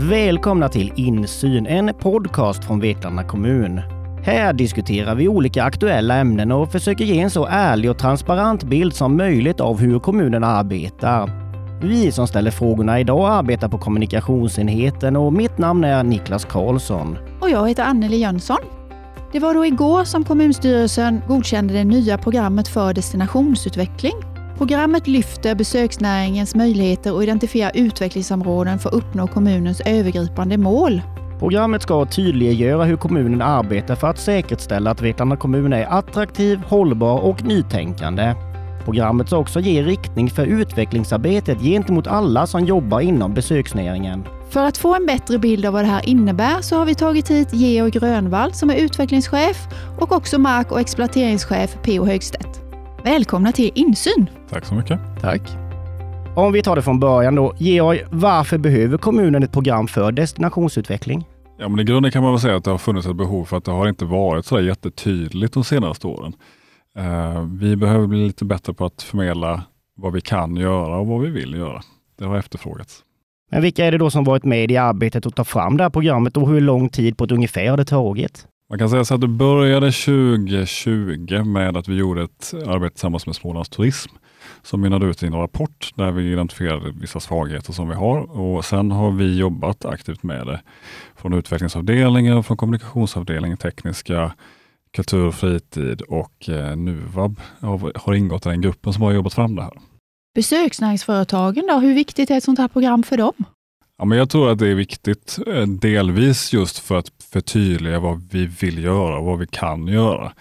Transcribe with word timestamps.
Välkomna 0.00 0.68
till 0.68 0.92
Insyn, 0.96 1.66
en 1.66 1.94
podcast 1.94 2.64
från 2.64 2.80
Vetlanda 2.80 3.24
kommun. 3.24 3.80
Här 4.22 4.52
diskuterar 4.52 5.14
vi 5.14 5.28
olika 5.28 5.64
aktuella 5.64 6.14
ämnen 6.14 6.52
och 6.52 6.72
försöker 6.72 7.04
ge 7.04 7.20
en 7.20 7.30
så 7.30 7.46
ärlig 7.50 7.90
och 7.90 7.98
transparent 7.98 8.64
bild 8.64 8.94
som 8.94 9.16
möjligt 9.16 9.60
av 9.60 9.78
hur 9.78 9.98
kommunen 9.98 10.44
arbetar. 10.44 11.30
Vi 11.82 12.12
som 12.12 12.26
ställer 12.26 12.50
frågorna 12.50 13.00
idag 13.00 13.32
arbetar 13.32 13.68
på 13.68 13.78
kommunikationsenheten 13.78 15.16
och 15.16 15.32
mitt 15.32 15.58
namn 15.58 15.84
är 15.84 16.02
Niklas 16.02 16.44
Karlsson. 16.44 17.18
Och 17.40 17.50
jag 17.50 17.68
heter 17.68 17.84
Anneli 17.84 18.16
Jönsson. 18.16 18.58
Det 19.32 19.38
var 19.38 19.54
då 19.54 19.66
igår 19.66 20.04
som 20.04 20.24
kommunstyrelsen 20.24 21.22
godkände 21.28 21.74
det 21.74 21.84
nya 21.84 22.18
programmet 22.18 22.68
för 22.68 22.94
destinationsutveckling. 22.94 24.37
Programmet 24.58 25.06
lyfter 25.06 25.54
besöksnäringens 25.54 26.54
möjligheter 26.54 27.14
och 27.14 27.22
identifierar 27.22 27.72
utvecklingsområden 27.74 28.78
för 28.78 28.88
att 28.88 28.94
uppnå 28.94 29.26
kommunens 29.26 29.80
övergripande 29.80 30.58
mål. 30.58 31.02
Programmet 31.38 31.82
ska 31.82 32.06
tydliggöra 32.06 32.84
hur 32.84 32.96
kommunen 32.96 33.42
arbetar 33.42 33.94
för 33.94 34.06
att 34.06 34.18
säkerställa 34.18 34.90
att 34.90 35.02
Vetlanda 35.02 35.36
kommun 35.36 35.72
är 35.72 35.86
attraktiv, 35.86 36.58
hållbar 36.58 37.20
och 37.20 37.42
nytänkande. 37.42 38.34
Programmet 38.84 39.26
ska 39.26 39.36
också 39.36 39.60
ge 39.60 39.82
riktning 39.82 40.30
för 40.30 40.46
utvecklingsarbetet 40.46 41.60
gentemot 41.60 42.06
alla 42.06 42.46
som 42.46 42.64
jobbar 42.64 43.00
inom 43.00 43.34
besöksnäringen. 43.34 44.24
För 44.50 44.64
att 44.64 44.76
få 44.76 44.94
en 44.94 45.06
bättre 45.06 45.38
bild 45.38 45.66
av 45.66 45.72
vad 45.72 45.84
det 45.84 45.88
här 45.88 46.08
innebär 46.08 46.60
så 46.60 46.76
har 46.76 46.84
vi 46.84 46.94
tagit 46.94 47.30
hit 47.30 47.48
Georg 47.52 47.90
Grönvall 47.90 48.52
som 48.52 48.70
är 48.70 48.76
utvecklingschef 48.76 49.68
och 50.00 50.12
också 50.12 50.38
mark 50.38 50.72
och 50.72 50.80
exploateringschef 50.80 51.76
P.O. 51.82 52.04
Högstedt. 52.04 52.67
Välkomna 53.04 53.52
till 53.52 53.70
Insyn! 53.74 54.30
Tack 54.50 54.64
så 54.64 54.74
mycket. 54.74 55.00
Tack. 55.20 55.42
Om 56.36 56.52
vi 56.52 56.62
tar 56.62 56.76
det 56.76 56.82
från 56.82 57.00
början 57.00 57.34
då. 57.34 57.54
Georg, 57.58 58.04
varför 58.10 58.58
behöver 58.58 58.98
kommunen 58.98 59.42
ett 59.42 59.52
program 59.52 59.88
för 59.88 60.12
destinationsutveckling? 60.12 61.24
Ja, 61.58 61.68
men 61.68 61.80
I 61.80 61.84
grunden 61.84 62.12
kan 62.12 62.22
man 62.22 62.32
väl 62.32 62.40
säga 62.40 62.56
att 62.56 62.64
det 62.64 62.70
har 62.70 62.78
funnits 62.78 63.06
ett 63.06 63.16
behov 63.16 63.44
för 63.44 63.56
att 63.56 63.64
det 63.64 63.70
har 63.70 63.88
inte 63.88 64.04
varit 64.04 64.46
så 64.46 64.60
jättetydligt 64.60 65.54
de 65.54 65.64
senaste 65.64 66.06
åren. 66.06 66.32
Uh, 66.98 67.40
vi 67.60 67.76
behöver 67.76 68.06
bli 68.06 68.26
lite 68.26 68.44
bättre 68.44 68.74
på 68.74 68.84
att 68.84 69.02
förmedla 69.02 69.62
vad 69.96 70.12
vi 70.12 70.20
kan 70.20 70.56
göra 70.56 70.96
och 70.96 71.06
vad 71.06 71.20
vi 71.20 71.30
vill 71.30 71.54
göra. 71.54 71.82
Det 72.18 72.24
har 72.24 72.36
efterfrågats. 72.36 73.02
Men 73.50 73.62
vilka 73.62 73.84
är 73.86 73.92
det 73.92 73.98
då 73.98 74.10
som 74.10 74.24
varit 74.24 74.44
med 74.44 74.70
i 74.70 74.76
arbetet 74.76 75.26
att 75.26 75.36
ta 75.36 75.44
fram 75.44 75.76
det 75.76 75.82
här 75.82 75.90
programmet 75.90 76.36
och 76.36 76.48
hur 76.48 76.60
lång 76.60 76.88
tid 76.88 77.16
på 77.16 77.24
ett 77.24 77.32
ungefär 77.32 77.70
har 77.70 77.76
det 77.76 77.84
tagit? 77.84 78.46
Man 78.70 78.78
kan 78.78 78.90
säga 78.90 79.04
så 79.04 79.14
att 79.14 79.20
det 79.20 79.28
började 79.28 79.92
2020 79.92 81.44
med 81.44 81.76
att 81.76 81.88
vi 81.88 81.94
gjorde 81.94 82.22
ett 82.22 82.54
arbete 82.66 82.94
tillsammans 82.94 83.26
med 83.26 83.36
Smålands 83.36 83.68
Turism 83.68 84.10
som 84.62 84.80
mynnade 84.80 85.06
ut 85.06 85.22
i 85.22 85.26
en 85.26 85.34
rapport 85.34 85.92
där 85.94 86.10
vi 86.10 86.32
identifierade 86.32 86.92
vissa 87.00 87.20
svagheter 87.20 87.72
som 87.72 87.88
vi 87.88 87.94
har 87.94 88.38
och 88.40 88.64
sen 88.64 88.90
har 88.90 89.10
vi 89.10 89.38
jobbat 89.38 89.84
aktivt 89.84 90.22
med 90.22 90.46
det 90.46 90.60
från 91.16 91.32
utvecklingsavdelningen, 91.34 92.44
från 92.44 92.56
kommunikationsavdelningen, 92.56 93.56
tekniska, 93.56 94.34
kultur 94.92 95.26
och 95.26 95.34
fritid 95.34 96.00
och 96.00 96.48
eh, 96.48 96.76
NUVAB 96.76 97.40
har, 97.60 97.92
har 97.98 98.14
ingått 98.14 98.46
i 98.46 98.48
den 98.48 98.60
gruppen 98.60 98.92
som 98.92 99.02
har 99.02 99.12
jobbat 99.12 99.34
fram 99.34 99.56
det 99.56 99.62
här. 99.62 99.78
Besöksnäringsföretagen 100.34 101.66
då, 101.66 101.78
hur 101.78 101.94
viktigt 101.94 102.30
är 102.30 102.36
ett 102.36 102.44
sånt 102.44 102.58
här 102.58 102.68
program 102.68 103.02
för 103.02 103.16
dem? 103.16 103.44
Ja, 103.98 104.04
men 104.04 104.18
jag 104.18 104.30
tror 104.30 104.50
att 104.50 104.58
det 104.58 104.68
är 104.68 104.74
viktigt, 104.74 105.38
eh, 105.46 105.66
delvis 105.66 106.52
just 106.52 106.78
för 106.78 106.98
att 106.98 107.12
förtydliga 107.32 108.00
vad 108.00 108.22
vi 108.30 108.46
vill 108.46 108.84
göra 108.84 109.18
och 109.18 109.24
vad 109.24 109.38
vi 109.38 109.46
kan 109.46 109.86
göra. 109.86 110.32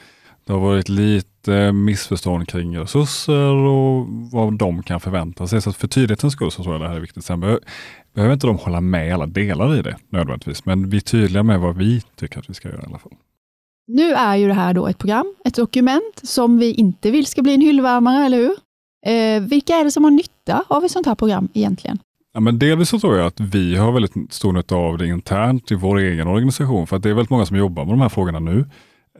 Det 0.46 0.54
har 0.54 0.60
varit 0.60 0.90
lite 0.90 1.72
missförstånd 1.72 2.48
kring 2.48 2.78
resurser 2.78 3.54
och 3.54 4.08
vad 4.32 4.58
de 4.58 4.84
kan 4.84 5.00
förvänta 5.00 5.48
sig. 5.48 5.62
Så 5.62 5.74
för 5.74 5.88
tydlighetens 5.88 6.34
skull 6.34 6.52
så 6.52 6.64
tror 6.64 6.76
jag 6.76 6.82
det 6.82 6.88
här 6.88 6.96
är 6.96 7.00
viktigt. 7.00 7.26
Sen 7.26 7.40
behöver, 7.40 7.62
behöver 8.14 8.34
inte 8.34 8.48
de 8.48 8.58
hålla 8.58 8.82
med 8.82 9.14
alla 9.14 9.26
delar 9.26 9.76
i 9.80 9.82
det 9.82 9.98
nödvändigtvis, 10.10 10.66
men 10.66 10.90
vi 10.90 10.98
är 10.98 11.02
tydliga 11.02 11.44
med 11.44 11.60
vad 11.60 11.78
vi 11.78 12.02
tycker 12.16 12.40
att 12.40 12.50
vi 12.50 12.54
ska 12.54 12.70
göra 12.70 12.82
i 12.82 12.86
alla 12.86 13.00
fall. 13.00 13.14
Nu 13.88 14.14
är 14.14 14.36
ju 14.36 14.48
det 14.48 14.54
här 14.54 14.74
då 14.74 14.88
ett 14.88 14.98
program, 14.98 15.36
ett 15.46 15.56
dokument 15.56 16.22
som 16.24 16.58
vi 16.58 16.74
inte 16.74 17.12
vill 17.12 17.26
ska 17.26 17.42
bli 17.42 17.54
en 17.54 17.62
hyllvärmare, 17.62 18.26
eller 18.26 18.38
hur? 18.38 18.56
Eh, 19.06 19.42
vilka 19.42 19.76
är 19.76 19.84
det 19.84 19.92
som 19.92 20.04
har 20.04 20.12
nytta 20.12 20.64
av 20.68 20.86
ett 20.86 20.92
sånt 20.92 21.06
här 21.06 21.16
program 21.16 21.50
egentligen? 21.54 22.00
Ja, 22.34 22.40
men 22.40 22.60
delvis 22.60 22.90
så 22.90 23.00
tror 23.00 23.18
jag 23.18 23.28
att 23.28 23.40
vi 23.40 23.76
har 23.76 23.92
väldigt 23.92 24.34
stor 24.34 24.54
nytta 24.54 24.76
av 24.76 24.98
det 24.98 25.08
internt 25.08 25.72
i 25.72 25.76
vår 25.76 25.98
egen 25.98 26.28
organisation, 26.28 26.88
för 26.88 26.96
att 26.96 27.04
det 27.04 27.10
är 27.10 27.14
väldigt 27.14 27.30
många 27.30 27.46
som 27.46 27.58
jobbar 27.58 27.86
med 27.86 27.94
de 27.94 28.02
här 28.02 28.10
frågorna 28.10 28.40
nu. 28.40 28.66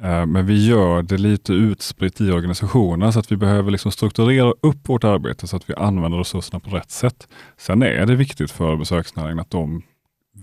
Eh, 0.02 0.26
men 0.26 0.46
vi 0.46 0.68
gör 0.68 1.02
det 1.02 1.18
lite 1.18 1.54
utspritt 1.54 2.22
i 2.22 2.32
organisationen 2.32 3.14
så 3.14 3.20
att 3.20 3.32
vi 3.32 3.38
behöver 3.38 3.72
liksom 3.72 3.92
strukturera 3.92 4.54
upp 4.62 4.90
vårt 4.90 5.04
arbete 5.04 5.48
så 5.48 5.56
att 5.56 5.70
vi 5.70 5.74
använder 5.74 6.18
resurserna 6.18 6.60
på 6.60 6.70
rätt 6.70 6.92
sätt. 6.92 7.28
Sen 7.58 7.84
är 7.84 8.06
det 8.06 8.16
viktigt 8.16 8.52
för 8.52 8.76
besöksnäringen 8.76 9.40
att 9.40 9.52
de 9.52 9.82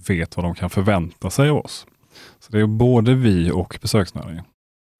vet 0.09 0.37
vad 0.37 0.45
de 0.45 0.55
kan 0.55 0.71
förvänta 0.71 1.31
sig 1.31 1.49
av 1.49 1.57
oss. 1.57 1.87
Så 2.41 2.53
Det 2.53 2.61
är 2.61 2.67
både 2.67 3.15
vi 3.15 3.51
och 3.51 3.79
besöksnäringen. 3.83 4.45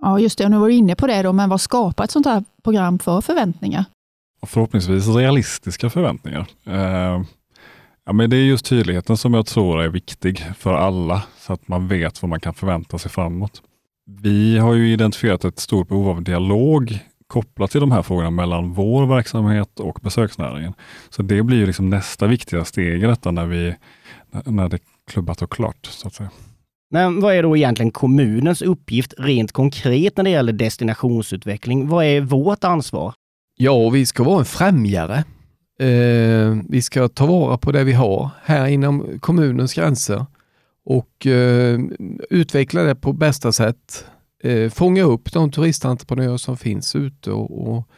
Ja, 0.03 0.19
just 0.19 0.39
det. 0.39 0.45
Och 0.45 0.51
nu 0.51 0.59
var 0.59 0.69
du 0.69 0.75
inne 0.75 0.95
på 0.95 1.07
det, 1.07 1.23
då, 1.23 1.33
men 1.33 1.49
vad 1.49 1.61
skapar 1.61 2.05
ett 2.05 2.11
sånt 2.11 2.27
här 2.27 2.45
program 2.65 2.99
för 2.99 3.21
förväntningar? 3.21 3.85
Och 4.41 4.49
förhoppningsvis 4.49 5.09
realistiska 5.09 5.91
förväntningar. 5.91 6.47
Ja, 8.07 8.13
men 8.13 8.31
det 8.31 8.37
är 8.37 8.45
just 8.45 8.67
tydligheten 8.67 9.17
som 9.17 9.35
jag 9.35 9.47
tror 9.47 9.83
är 9.83 9.89
viktig 9.89 10.45
för 10.59 10.75
alla, 10.75 11.23
så 11.39 11.53
att 11.53 11.69
man 11.69 11.89
vet 11.89 12.23
vad 12.23 12.29
man 12.29 12.41
kan 12.41 12.55
förvänta 12.55 12.99
sig 12.99 13.11
framåt. 13.11 13.63
Vi 14.07 14.59
har 14.59 14.75
ju 14.75 14.93
identifierat 14.93 15.45
ett 15.45 15.59
stort 15.59 15.89
behov 15.89 16.09
av 16.09 16.23
dialog 16.23 16.99
kopplat 17.27 17.71
till 17.71 17.81
de 17.81 17.93
här 17.93 18.03
frågorna 18.03 18.31
mellan 18.31 18.73
vår 18.73 19.07
verksamhet 19.07 19.81
och 19.81 19.99
besöksnäringen. 20.03 20.73
Så 21.11 21.23
det 21.23 21.43
blir 21.43 21.57
ju 21.57 21.67
liksom 21.67 21.91
nästa 21.91 22.27
viktiga 22.27 22.65
steg 22.65 23.03
i 23.03 23.07
detta 23.07 23.31
när, 23.31 23.47
vi, 23.47 23.75
när 24.45 24.69
det 24.69 24.77
är 24.77 24.81
klubbat 25.11 25.43
och 25.43 25.53
klart. 25.53 25.87
Så 25.87 26.09
att 26.09 26.15
säga. 26.15 26.31
Men 26.91 27.21
vad 27.21 27.35
är 27.35 27.43
då 27.43 27.57
egentligen 27.57 27.91
kommunens 27.91 28.63
uppgift 28.63 29.15
rent 29.19 29.53
konkret 29.53 30.17
när 30.17 30.25
det 30.25 30.31
gäller 30.31 30.53
destinationsutveckling? 30.53 31.89
Vad 31.89 32.05
är 32.05 32.21
vårt 32.21 32.65
ansvar? 32.65 33.15
Ja, 33.57 33.91
vi 33.91 34.07
ska 34.07 34.25
vara 34.25 34.39
en 34.39 34.45
främjare. 34.45 35.25
Eh, 35.79 36.57
vi 36.69 36.83
ska 36.83 37.09
ta 37.09 37.27
vara 37.27 37.59
på 37.59 37.73
det 37.73 37.85
vi 37.85 37.93
har 37.93 38.31
här 38.43 38.67
inom 38.67 39.19
kommunens 39.21 39.75
gränser 39.75 40.27
och 40.85 41.27
eh, 41.27 41.81
utveckla 42.31 42.83
det 42.83 42.95
på 42.95 43.13
bästa 43.13 43.53
sätt. 43.53 44.07
Eh, 44.43 44.71
fånga 44.71 45.03
upp 45.03 45.33
de 45.33 45.51
turistentreprenörer 45.51 46.37
som 46.37 46.57
finns 46.57 46.97
ute 46.97 47.31
och, 47.31 47.69
och, 47.69 47.89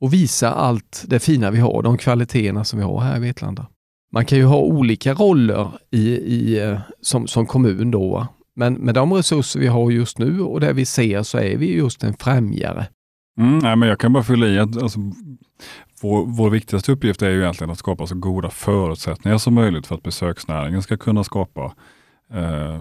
och, 0.00 0.12
visa 0.12 0.50
allt 0.50 1.04
det 1.06 1.18
fina 1.18 1.50
vi 1.50 1.58
har, 1.58 1.82
de 1.82 1.98
kvaliteterna 1.98 2.64
som 2.64 2.78
vi 2.78 2.84
har 2.84 3.00
här 3.00 3.16
i 3.16 3.20
Vetlanda. 3.20 3.66
Man 4.12 4.24
kan 4.24 4.38
ju 4.38 4.44
ha 4.44 4.58
olika 4.58 5.14
roller 5.14 5.70
i, 5.90 6.10
i, 6.16 6.60
eh, 6.60 6.80
som, 7.00 7.26
som 7.26 7.46
kommun 7.46 7.90
då. 7.90 8.26
Men 8.56 8.74
med 8.74 8.94
de 8.94 9.12
resurser 9.12 9.60
vi 9.60 9.66
har 9.66 9.90
just 9.90 10.18
nu 10.18 10.40
och 10.40 10.60
det 10.60 10.72
vi 10.72 10.84
ser 10.84 11.22
så 11.22 11.38
är 11.38 11.56
vi 11.56 11.76
just 11.76 12.04
en 12.04 12.14
främjare. 12.14 12.86
Mm, 13.40 13.58
nej, 13.58 13.76
men 13.76 13.88
jag 13.88 14.00
kan 14.00 14.12
bara 14.12 14.24
fylla 14.24 14.46
i 14.46 14.58
att 14.58 14.82
alltså, 14.82 15.00
vår, 16.00 16.26
vår 16.26 16.50
viktigaste 16.50 16.92
uppgift 16.92 17.22
är 17.22 17.30
ju 17.30 17.42
egentligen 17.42 17.70
att 17.70 17.78
skapa 17.78 18.06
så 18.06 18.14
goda 18.14 18.50
förutsättningar 18.50 19.38
som 19.38 19.54
möjligt 19.54 19.86
för 19.86 19.94
att 19.94 20.02
besöksnäringen 20.02 20.82
ska 20.82 20.96
kunna 20.96 21.24
skapa 21.24 21.74
eh, 22.32 22.80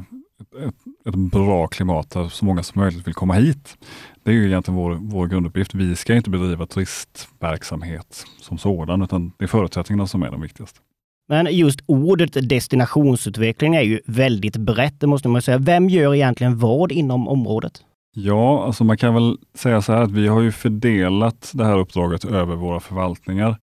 ett, 0.59 0.75
ett, 1.07 1.15
bra 1.15 1.67
klimat 1.67 2.09
där 2.09 2.29
så 2.29 2.45
många 2.45 2.63
som 2.63 2.81
möjligt 2.81 3.07
vill 3.07 3.13
komma 3.13 3.33
hit. 3.33 3.77
Det 4.23 4.31
är 4.31 4.35
ju 4.35 4.45
egentligen 4.45 4.75
vår, 4.75 4.91
vår 5.01 5.27
grunduppgift. 5.27 5.73
Vi 5.73 5.95
ska 5.95 6.15
inte 6.15 6.29
bedriva 6.29 6.65
turistverksamhet 6.65 8.25
som 8.41 8.57
sådan, 8.57 9.01
utan 9.01 9.31
det 9.37 9.45
är 9.45 9.47
förutsättningarna 9.47 10.07
som 10.07 10.23
är 10.23 10.31
de 10.31 10.41
viktigaste. 10.41 10.79
Men 11.27 11.47
just 11.51 11.79
ordet 11.85 12.49
destinationsutveckling 12.49 13.75
är 13.75 13.81
ju 13.81 13.99
väldigt 14.05 14.57
brett, 14.57 14.99
det 14.99 15.07
måste 15.07 15.27
man 15.27 15.41
säga. 15.41 15.57
Vem 15.57 15.89
gör 15.89 16.15
egentligen 16.15 16.57
vad 16.57 16.91
inom 16.91 17.27
området? 17.27 17.83
Ja, 18.17 18.65
alltså 18.65 18.83
man 18.83 18.97
kan 18.97 19.13
väl 19.13 19.37
säga 19.53 19.81
så 19.81 19.93
här 19.93 20.01
att 20.01 20.11
vi 20.11 20.27
har 20.27 20.41
ju 20.41 20.51
fördelat 20.51 21.51
det 21.53 21.65
här 21.65 21.79
uppdraget 21.79 22.25
över 22.25 22.55
våra 22.55 22.79
förvaltningar. 22.79 23.57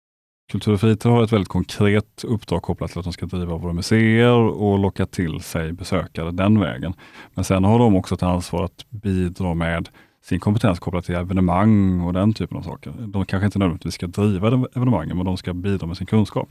Kultur 0.51 0.73
och 0.73 0.79
fritid 0.79 1.11
har 1.11 1.23
ett 1.23 1.34
väldigt 1.34 1.47
konkret 1.47 2.23
uppdrag 2.23 2.61
kopplat 2.61 2.91
till 2.91 2.99
att 2.99 3.03
de 3.03 3.14
ska 3.14 3.25
driva 3.25 3.58
våra 3.58 3.73
museer 3.73 4.37
och 4.37 4.79
locka 4.79 5.05
till 5.05 5.40
sig 5.40 5.73
besökare 5.73 6.31
den 6.31 6.59
vägen. 6.59 6.93
Men 7.34 7.43
sen 7.43 7.64
har 7.64 7.79
de 7.79 7.96
också 7.96 8.16
ett 8.16 8.23
ansvar 8.23 8.66
att 8.66 8.85
bidra 8.90 9.53
med 9.53 9.90
sin 10.23 10.40
kompetens 10.40 10.79
kopplat 10.79 11.05
till 11.05 11.16
evenemang 11.16 12.02
och 12.02 12.14
den 12.14 12.34
typen 12.34 12.58
av 12.58 12.61
saker. 12.61 12.93
De 12.99 13.25
kanske 13.25 13.46
inte 13.46 13.59
nödvändigtvis 13.59 13.93
ska 13.93 14.08
driva 14.08 14.47
evenemangen, 14.47 15.17
men 15.17 15.25
de 15.25 15.37
ska 15.37 15.53
bidra 15.53 15.87
med 15.87 15.97
sin 15.97 16.08
kunskap. 16.08 16.49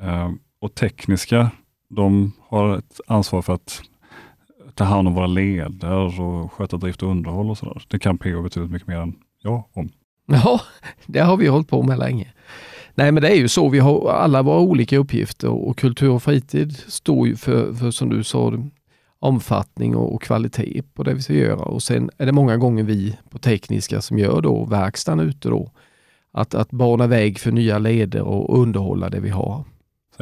Ehm, 0.00 0.38
och 0.60 0.74
tekniska, 0.74 1.50
de 1.88 2.32
har 2.40 2.78
ett 2.78 3.00
ansvar 3.06 3.42
för 3.42 3.54
att 3.54 3.82
ta 4.74 4.84
hand 4.84 5.08
om 5.08 5.14
våra 5.14 5.26
leder 5.26 6.20
och 6.20 6.52
sköta 6.52 6.76
drift 6.76 7.02
och 7.02 7.10
underhåll 7.10 7.50
och 7.50 7.58
sådär. 7.58 7.82
Det 7.88 7.98
kan 7.98 8.18
PO 8.18 8.42
betydligt 8.42 8.72
mycket 8.72 8.88
mer 8.88 8.96
än 8.96 9.14
jag 9.42 9.64
om. 9.72 9.88
Ja, 10.26 10.60
det 11.06 11.20
har 11.20 11.36
vi 11.36 11.46
hållit 11.46 11.68
på 11.68 11.82
med 11.82 11.98
länge. 11.98 12.32
Nej 12.94 13.12
men 13.12 13.22
det 13.22 13.28
är 13.28 13.36
ju 13.36 13.48
så, 13.48 13.68
vi 13.68 13.78
har 13.78 14.10
alla 14.10 14.42
våra 14.42 14.60
olika 14.60 14.98
uppgifter 14.98 15.48
och 15.48 15.78
kultur 15.78 16.10
och 16.10 16.22
fritid 16.22 16.76
står 16.76 17.26
ju 17.26 17.36
för, 17.36 17.72
för 17.72 17.90
som 17.90 18.08
du 18.08 18.24
sa, 18.24 18.52
omfattning 19.18 19.96
och, 19.96 20.14
och 20.14 20.22
kvalitet 20.22 20.82
på 20.94 21.02
det 21.02 21.14
vi 21.14 21.22
ska 21.22 21.32
göra. 21.32 21.64
Och 21.64 21.82
sen 21.82 22.10
är 22.18 22.26
det 22.26 22.32
många 22.32 22.56
gånger 22.56 22.84
vi 22.84 23.18
på 23.30 23.38
tekniska 23.38 24.00
som 24.00 24.18
gör 24.18 24.40
då 24.40 24.64
verkstaden 24.64 25.28
ute 25.28 25.48
då. 25.48 25.70
Att, 26.32 26.54
att 26.54 26.70
bana 26.70 27.06
väg 27.06 27.38
för 27.38 27.52
nya 27.52 27.78
leder 27.78 28.22
och 28.22 28.58
underhålla 28.58 29.10
det 29.10 29.20
vi 29.20 29.28
har. 29.28 29.64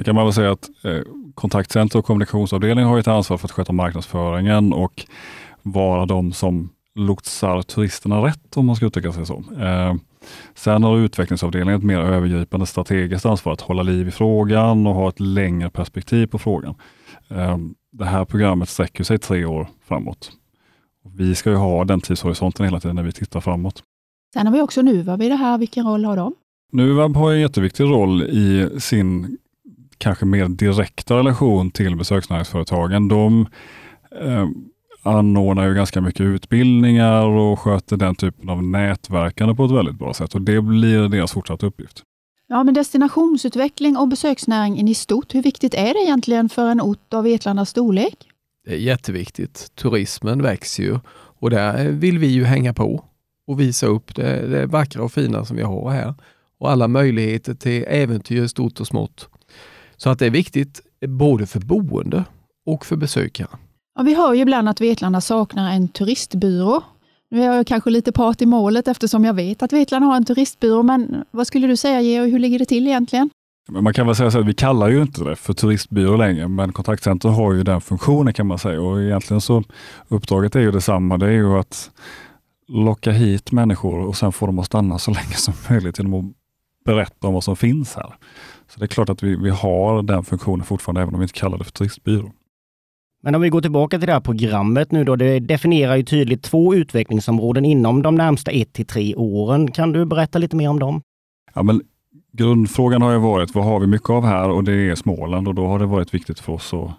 Sen 0.01 0.05
kan 0.05 0.15
man 0.15 0.25
väl 0.25 0.35
säga 0.35 0.53
att 0.53 0.71
eh, 0.85 1.01
kontaktcenter 1.35 1.99
och 1.99 2.05
kommunikationsavdelning 2.05 2.85
har 2.85 2.99
ett 2.99 3.09
ansvar 3.09 3.39
för 3.39 3.47
att 3.47 3.53
sköta 3.53 3.73
marknadsföringen 3.73 4.73
och 4.73 5.07
vara 5.63 6.07
de 6.07 6.33
som 6.33 6.71
lotsar 6.95 7.63
turisterna 7.63 8.27
rätt 8.27 8.57
om 8.57 8.67
man 8.67 8.77
ska 8.77 8.87
uttrycka 8.87 9.13
sig 9.13 9.27
så. 9.27 9.45
Eh, 9.61 9.95
sen 10.55 10.83
har 10.83 10.99
utvecklingsavdelningen 10.99 11.81
ett 11.81 11.87
mer 11.87 11.99
övergripande 11.99 12.67
strategiskt 12.67 13.27
ansvar 13.27 13.53
att 13.53 13.61
hålla 13.61 13.83
liv 13.83 14.09
i 14.09 14.11
frågan 14.11 14.87
och 14.87 14.95
ha 14.95 15.09
ett 15.09 15.21
längre 15.21 15.71
perspektiv 15.71 16.27
på 16.27 16.39
frågan. 16.39 16.75
Eh, 17.29 17.59
det 17.93 18.05
här 18.05 18.25
programmet 18.25 18.69
sträcker 18.69 19.05
sig 19.05 19.19
tre 19.19 19.45
år 19.45 19.69
framåt. 19.89 20.33
Vi 21.17 21.35
ska 21.35 21.51
ju 21.51 21.57
ha 21.57 21.85
den 21.85 22.01
tidshorisonten 22.01 22.67
hela 22.67 22.81
tiden 22.81 22.97
när 22.97 23.03
vi 23.03 23.13
tittar 23.13 23.41
framåt. 23.41 23.83
Sen 24.35 24.47
har 24.47 24.55
vi 24.55 24.61
också 24.61 24.83
Nuvab 24.83 25.23
i 25.23 25.29
det 25.29 25.37
här. 25.37 25.59
Vilken 25.59 25.87
roll 25.87 26.05
har 26.05 26.17
de? 26.17 26.35
Nuvab 26.73 27.17
har 27.17 27.33
en 27.33 27.41
jätteviktig 27.41 27.85
roll 27.85 28.23
i 28.23 28.69
sin 28.79 29.39
kanske 30.01 30.25
mer 30.27 30.49
direkta 30.49 31.17
relation 31.17 31.71
till 31.71 31.97
besöksnäringsföretagen. 31.97 33.09
De 33.09 33.47
eh, 34.21 34.49
anordnar 35.03 35.69
ju 35.69 35.75
ganska 35.75 36.01
mycket 36.01 36.21
utbildningar 36.21 37.27
och 37.27 37.61
sköter 37.61 37.97
den 37.97 38.15
typen 38.15 38.49
av 38.49 38.63
nätverkande 38.63 39.55
på 39.55 39.65
ett 39.65 39.71
väldigt 39.71 39.99
bra 39.99 40.15
sätt 40.15 40.35
och 40.35 40.43
det 40.43 40.63
blir 40.63 41.09
deras 41.09 41.33
fortsatta 41.33 41.67
uppgift. 41.67 42.03
Ja, 42.49 42.65
men 42.65 42.75
destinationsutveckling 42.75 43.97
och 43.97 44.09
besöksnäringen 44.09 44.89
i 44.89 44.95
stort, 44.95 45.35
hur 45.35 45.43
viktigt 45.43 45.75
är 45.75 45.95
det 45.95 46.01
egentligen 46.01 46.49
för 46.49 46.69
en 46.69 46.81
ort 46.81 47.15
av 47.15 47.25
Vetlandas 47.25 47.71
storlek? 47.71 48.17
Det 48.65 48.73
är 48.75 48.79
jätteviktigt. 48.79 49.73
Turismen 49.75 50.43
växer 50.43 50.83
ju 50.83 50.99
och 51.41 51.51
där 51.51 51.89
vill 51.89 52.19
vi 52.19 52.27
ju 52.27 52.45
hänga 52.45 52.75
på 52.75 53.05
och 53.47 53.61
visa 53.61 53.87
upp 53.87 54.15
det, 54.15 54.49
det 54.49 54.67
vackra 54.67 55.03
och 55.03 55.13
fina 55.13 55.45
som 55.45 55.57
vi 55.57 55.63
har 55.63 55.91
här 55.91 56.15
och 56.59 56.71
alla 56.71 56.89
möjligheter 56.89 57.55
till 57.55 57.85
äventyr 57.89 58.47
stort 58.47 58.81
och 58.81 58.87
smått. 58.87 59.29
Så 60.03 60.11
att 60.11 60.19
det 60.19 60.27
är 60.27 60.31
viktigt 60.31 60.81
både 61.07 61.47
för 61.47 61.61
boende 61.61 62.25
och 62.67 62.87
för 62.87 62.97
besökare. 62.97 63.49
Ja, 63.95 64.03
vi 64.03 64.15
hör 64.15 64.35
ju 64.35 64.41
ibland 64.41 64.69
att 64.69 64.81
Vetlanda 64.81 65.21
saknar 65.21 65.73
en 65.73 65.89
turistbyrå. 65.89 66.83
Nu 67.31 67.43
är 67.43 67.57
jag 67.57 67.67
kanske 67.67 67.91
lite 67.91 68.13
part 68.13 68.43
i 68.43 68.47
målet 68.47 68.89
eftersom 68.89 69.25
jag 69.25 69.35
vet 69.35 69.63
att 69.63 69.73
Vetlanda 69.73 70.07
har 70.07 70.17
en 70.17 70.25
turistbyrå, 70.25 70.83
men 70.83 71.25
vad 71.31 71.47
skulle 71.47 71.67
du 71.67 71.77
säga 71.77 72.01
Georg, 72.01 72.31
hur 72.31 72.39
ligger 72.39 72.59
det 72.59 72.65
till 72.65 72.87
egentligen? 72.87 73.31
Man 73.69 73.95
kan 73.95 74.07
väl 74.07 74.17
säga 74.17 74.31
så 74.31 74.39
att 74.39 74.47
vi 74.47 74.55
kallar 74.55 74.89
ju 74.89 75.03
inte 75.03 75.25
det 75.25 75.37
för 75.37 75.53
turistbyrå 75.53 76.17
längre, 76.17 76.49
men 76.49 76.73
kontaktcenter 76.73 77.29
har 77.29 77.53
ju 77.53 77.63
den 77.63 77.81
funktionen 77.81 78.35
kan 78.35 78.47
man 78.47 78.59
säga 78.59 78.81
och 78.81 79.03
egentligen 79.03 79.41
så 79.41 79.65
uppdraget 80.09 80.57
är 80.57 80.61
ju 80.61 80.71
detsamma. 80.71 81.19
Det 81.19 81.27
är 81.27 81.31
ju 81.31 81.59
att 81.59 81.91
locka 82.69 83.11
hit 83.11 83.53
människor 83.53 84.07
och 84.07 84.17
sen 84.17 84.33
få 84.33 84.47
dem 84.47 84.59
att 84.59 84.67
stanna 84.67 84.99
så 84.99 85.11
länge 85.11 85.35
som 85.35 85.55
möjligt 85.71 85.99
genom 85.99 86.15
att 86.15 86.35
berätta 86.85 87.29
om 87.29 87.35
vad 87.35 87.45
som 87.45 87.57
finns 87.57 87.95
här. 87.95 88.15
Så 88.71 88.79
det 88.79 88.85
är 88.85 88.89
klart 88.89 89.09
att 89.09 89.23
vi, 89.23 89.37
vi 89.37 89.51
har 89.51 90.03
den 90.03 90.25
funktionen 90.25 90.65
fortfarande, 90.65 91.01
även 91.01 91.15
om 91.15 91.21
vi 91.21 91.25
inte 91.25 91.39
kallar 91.39 91.59
det 91.59 91.65
för 91.65 91.73
turistbyrå. 91.73 92.33
Men 93.23 93.35
om 93.35 93.41
vi 93.41 93.49
går 93.49 93.61
tillbaka 93.61 93.99
till 93.99 94.07
det 94.07 94.13
här 94.13 94.21
programmet 94.21 94.93
nu 94.93 95.05
då, 95.05 95.17
det 95.17 95.41
definierar 95.41 95.97
ju 95.97 96.03
tydligt 96.03 96.43
två 96.43 96.75
utvecklingsområden 96.75 97.65
inom 97.65 98.03
de 98.03 98.15
närmsta 98.15 98.51
ett 98.51 98.73
till 98.73 98.87
tre 98.87 99.15
åren. 99.15 99.71
Kan 99.71 99.93
du 99.93 100.05
berätta 100.05 100.39
lite 100.39 100.57
mer 100.57 100.69
om 100.69 100.79
dem? 100.79 101.03
Ja, 101.55 101.63
men 101.63 101.83
grundfrågan 102.33 103.03
har 103.03 103.13
ju 103.13 103.19
varit, 103.19 103.55
vad 103.55 103.65
har 103.65 103.81
vi 103.81 103.87
mycket 103.87 104.11
av 104.11 104.25
här? 104.25 104.51
Och 104.51 104.65
det 104.65 104.73
är 104.73 104.95
Småland 104.95 105.49
och 105.49 105.55
då 105.55 105.67
har 105.67 105.79
det 105.79 105.87
varit 105.87 106.15
viktigt 106.15 106.41
för 106.41 106.53
oss 106.53 106.75
att 106.75 106.91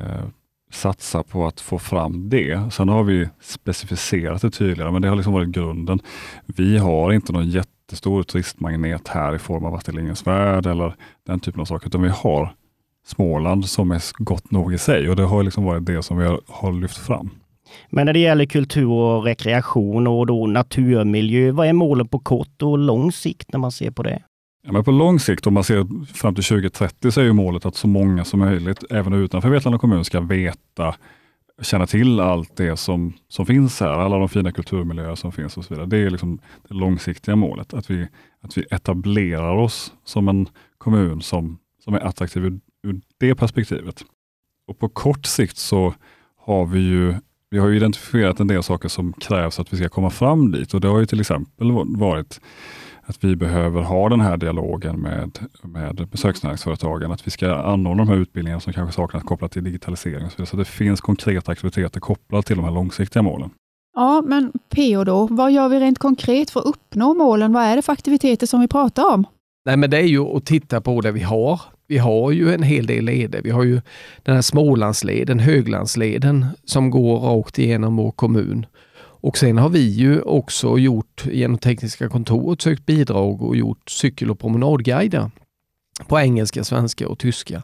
eh, 0.00 0.28
satsa 0.70 1.22
på 1.22 1.46
att 1.46 1.60
få 1.60 1.78
fram 1.78 2.28
det. 2.28 2.72
Sen 2.72 2.88
har 2.88 3.04
vi 3.04 3.28
specificerat 3.40 4.42
det 4.42 4.50
tydligare, 4.50 4.92
men 4.92 5.02
det 5.02 5.08
har 5.08 5.16
liksom 5.16 5.32
varit 5.32 5.48
grunden. 5.48 6.00
Vi 6.46 6.78
har 6.78 7.12
inte 7.12 7.32
någon 7.32 7.50
jättestor 7.88 8.22
turistmagnet 8.22 9.08
här 9.08 9.34
i 9.34 9.38
form 9.38 9.64
av 9.64 9.74
Astrid 9.74 10.16
Värld 10.24 10.66
eller 10.66 10.94
den 11.26 11.40
typen 11.40 11.60
av 11.60 11.64
saker, 11.64 11.86
utan 11.86 12.02
vi 12.02 12.08
har 12.08 12.54
Småland 13.06 13.66
som 13.66 13.90
är 13.90 14.02
gott 14.18 14.50
nog 14.50 14.74
i 14.74 14.78
sig 14.78 15.10
och 15.10 15.16
det 15.16 15.22
har 15.22 15.42
liksom 15.42 15.64
varit 15.64 15.86
det 15.86 16.02
som 16.02 16.18
vi 16.18 16.26
har, 16.26 16.40
har 16.46 16.72
lyft 16.72 16.96
fram. 16.96 17.30
Men 17.90 18.06
när 18.06 18.12
det 18.12 18.18
gäller 18.18 18.44
kultur 18.44 18.90
och 18.90 19.24
rekreation 19.24 20.06
och 20.06 20.26
då 20.26 20.46
naturmiljö, 20.46 21.52
vad 21.52 21.68
är 21.68 21.72
målen 21.72 22.08
på 22.08 22.18
kort 22.18 22.62
och 22.62 22.78
lång 22.78 23.12
sikt 23.12 23.52
när 23.52 23.58
man 23.58 23.72
ser 23.72 23.90
på 23.90 24.02
det? 24.02 24.22
Ja, 24.66 24.72
men 24.72 24.84
på 24.84 24.90
lång 24.90 25.20
sikt, 25.20 25.46
om 25.46 25.54
man 25.54 25.64
ser 25.64 26.06
fram 26.14 26.34
till 26.34 26.44
2030, 26.44 27.10
så 27.10 27.20
är 27.20 27.24
ju 27.24 27.32
målet 27.32 27.66
att 27.66 27.76
så 27.76 27.88
många 27.88 28.24
som 28.24 28.40
möjligt, 28.40 28.84
även 28.90 29.12
utanför 29.12 29.48
Vetlanda 29.48 29.78
kommun, 29.78 30.04
ska 30.04 30.20
veta, 30.20 30.94
känna 31.62 31.86
till 31.86 32.20
allt 32.20 32.56
det 32.56 32.76
som, 32.76 33.12
som 33.28 33.46
finns 33.46 33.80
här, 33.80 33.88
alla 33.88 34.18
de 34.18 34.28
fina 34.28 34.52
kulturmiljöer 34.52 35.14
som 35.14 35.32
finns 35.32 35.56
och 35.56 35.64
så 35.64 35.74
vidare. 35.74 35.86
Det 35.86 35.96
är 35.96 36.10
liksom 36.10 36.40
det 36.68 36.74
långsiktiga 36.74 37.36
målet, 37.36 37.74
att 37.74 37.90
vi, 37.90 38.08
att 38.40 38.58
vi 38.58 38.64
etablerar 38.70 39.56
oss 39.56 39.92
som 40.04 40.28
en 40.28 40.48
kommun 40.78 41.22
som, 41.22 41.58
som 41.84 41.94
är 41.94 42.00
attraktiv 42.00 42.44
ur, 42.44 42.60
ur 42.82 43.00
det 43.18 43.34
perspektivet. 43.34 44.04
Och 44.66 44.78
på 44.78 44.88
kort 44.88 45.26
sikt 45.26 45.56
så 45.56 45.94
har 46.36 46.66
vi 46.66 46.80
ju 46.80 47.14
vi 47.50 47.58
har 47.58 47.72
identifierat 47.72 48.40
en 48.40 48.46
del 48.46 48.62
saker 48.62 48.88
som 48.88 49.12
krävs 49.12 49.60
att 49.60 49.72
vi 49.72 49.76
ska 49.76 49.88
komma 49.88 50.10
fram 50.10 50.52
dit 50.52 50.74
och 50.74 50.80
det 50.80 50.88
har 50.88 50.98
ju 50.98 51.06
till 51.06 51.20
exempel 51.20 51.72
varit 51.96 52.40
att 53.08 53.24
vi 53.24 53.36
behöver 53.36 53.82
ha 53.82 54.08
den 54.08 54.20
här 54.20 54.36
dialogen 54.36 55.00
med, 55.00 55.38
med 55.62 56.08
besöksnäringsföretagen, 56.08 57.12
att 57.12 57.26
vi 57.26 57.30
ska 57.30 57.54
anordna 57.54 58.04
de 58.04 58.08
här 58.08 58.16
utbildningarna 58.16 58.60
som 58.60 58.72
kanske 58.72 58.94
saknas 58.94 59.22
kopplat 59.22 59.52
till 59.52 59.64
digitalisering. 59.64 60.26
Och 60.26 60.32
så, 60.32 60.46
så 60.46 60.56
det 60.56 60.64
finns 60.64 61.00
konkreta 61.00 61.52
aktiviteter 61.52 62.00
kopplat 62.00 62.46
till 62.46 62.56
de 62.56 62.64
här 62.64 62.72
långsiktiga 62.72 63.22
målen. 63.22 63.50
Ja, 63.96 64.22
men 64.26 64.52
PO 64.68 65.04
då, 65.04 65.26
vad 65.30 65.52
gör 65.52 65.68
vi 65.68 65.80
rent 65.80 65.98
konkret 65.98 66.50
för 66.50 66.60
att 66.60 66.66
uppnå 66.66 67.14
målen? 67.14 67.52
Vad 67.52 67.62
är 67.62 67.76
det 67.76 67.82
för 67.82 67.92
aktiviteter 67.92 68.46
som 68.46 68.60
vi 68.60 68.68
pratar 68.68 69.14
om? 69.14 69.26
Nej, 69.64 69.76
men 69.76 69.90
det 69.90 69.96
är 69.96 70.06
ju 70.06 70.20
att 70.20 70.46
titta 70.46 70.80
på 70.80 71.00
det 71.00 71.12
vi 71.12 71.20
har. 71.22 71.60
Vi 71.86 71.98
har 71.98 72.30
ju 72.30 72.54
en 72.54 72.62
hel 72.62 72.86
del 72.86 73.04
leder. 73.04 73.42
Vi 73.42 73.50
har 73.50 73.62
ju 73.62 73.80
den 74.22 74.34
här 74.34 74.42
Smålandsleden, 74.42 75.38
Höglandsleden, 75.38 76.46
som 76.64 76.90
går 76.90 77.18
rakt 77.18 77.58
igenom 77.58 77.96
vår 77.96 78.10
kommun. 78.10 78.66
Och 79.20 79.38
sen 79.38 79.58
har 79.58 79.68
vi 79.68 79.88
ju 79.88 80.20
också 80.20 80.78
gjort 80.78 81.26
genom 81.32 81.58
Tekniska 81.58 82.08
kontoret 82.08 82.62
sökt 82.62 82.86
bidrag 82.86 83.42
och 83.42 83.56
gjort 83.56 83.90
cykel 83.90 84.30
och 84.30 84.38
promenadguider 84.38 85.30
på 86.08 86.18
engelska, 86.18 86.64
svenska 86.64 87.08
och 87.08 87.18
tyska. 87.18 87.62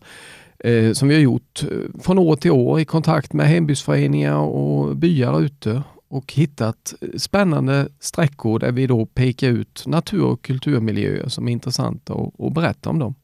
Eh, 0.58 0.92
som 0.92 1.08
vi 1.08 1.14
har 1.14 1.22
gjort 1.22 1.62
eh, 1.62 2.00
från 2.02 2.18
år 2.18 2.36
till 2.36 2.50
år 2.50 2.80
i 2.80 2.84
kontakt 2.84 3.32
med 3.32 3.46
hembygdsföreningar 3.46 4.36
och 4.36 4.96
byar 4.96 5.40
ute 5.40 5.82
och 6.08 6.32
hittat 6.32 6.94
eh, 7.00 7.08
spännande 7.16 7.88
sträckor 8.00 8.58
där 8.58 8.72
vi 8.72 8.86
då 8.86 9.06
pekar 9.06 9.48
ut 9.48 9.86
natur 9.86 10.24
och 10.24 10.42
kulturmiljöer 10.42 11.28
som 11.28 11.48
är 11.48 11.52
intressanta 11.52 12.14
och, 12.14 12.40
och 12.40 12.52
berätta 12.52 12.90
om 12.90 12.98
dem. 12.98 13.14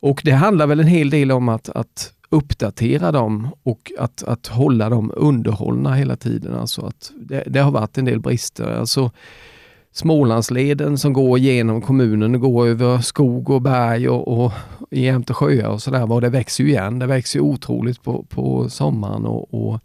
Och 0.00 0.20
det 0.24 0.32
handlar 0.32 0.66
väl 0.66 0.80
en 0.80 0.86
hel 0.86 1.10
del 1.10 1.32
om 1.32 1.48
att, 1.48 1.68
att 1.68 2.12
uppdatera 2.32 3.12
dem 3.12 3.48
och 3.62 3.92
att, 3.98 4.22
att 4.22 4.46
hålla 4.46 4.88
dem 4.88 5.12
underhållna 5.16 5.94
hela 5.94 6.16
tiden. 6.16 6.54
Alltså 6.54 6.86
att 6.86 7.12
det, 7.16 7.44
det 7.46 7.60
har 7.60 7.70
varit 7.70 7.98
en 7.98 8.04
del 8.04 8.20
brister. 8.20 8.78
Alltså 8.78 9.10
Smålandsleden 9.94 10.98
som 10.98 11.12
går 11.12 11.38
genom 11.38 11.82
kommunen, 11.82 12.40
går 12.40 12.66
över 12.66 12.98
skog 12.98 13.50
och 13.50 13.62
berg 13.62 14.08
och, 14.08 14.44
och 14.44 14.52
jämte 14.90 15.34
sjöar 15.34 15.68
och 15.68 15.82
sådär. 15.82 16.20
Det 16.20 16.28
växer 16.28 16.64
ju 16.64 16.70
igen. 16.70 16.98
Det 16.98 17.06
växer 17.06 17.40
otroligt 17.40 18.02
på, 18.02 18.22
på 18.28 18.70
sommaren 18.70 19.26
och, 19.26 19.54
och, 19.54 19.80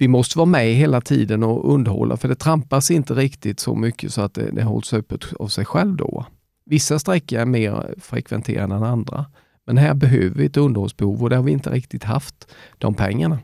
vi 0.00 0.08
måste 0.08 0.38
vara 0.38 0.46
med 0.46 0.74
hela 0.74 1.00
tiden 1.00 1.42
och 1.42 1.74
underhålla 1.74 2.16
för 2.16 2.28
det 2.28 2.34
trampas 2.34 2.90
inte 2.90 3.14
riktigt 3.14 3.60
så 3.60 3.74
mycket 3.74 4.12
så 4.12 4.22
att 4.22 4.34
det, 4.34 4.50
det 4.50 4.62
hålls 4.62 4.92
öppet 4.92 5.24
av 5.38 5.48
sig 5.48 5.64
själv 5.64 5.96
då. 5.96 6.26
Vissa 6.66 6.98
sträckor 6.98 7.38
är 7.38 7.44
mer 7.44 7.94
frekventerade 8.00 8.74
än 8.74 8.82
andra. 8.82 9.26
Men 9.68 9.76
här 9.76 9.94
behöver 9.94 10.30
vi 10.30 10.46
ett 10.46 10.56
underhållsbehov 10.56 11.22
och 11.22 11.30
det 11.30 11.36
har 11.36 11.42
vi 11.42 11.52
inte 11.52 11.70
riktigt 11.70 12.04
haft 12.04 12.48
de 12.78 12.94
pengarna 12.94 13.38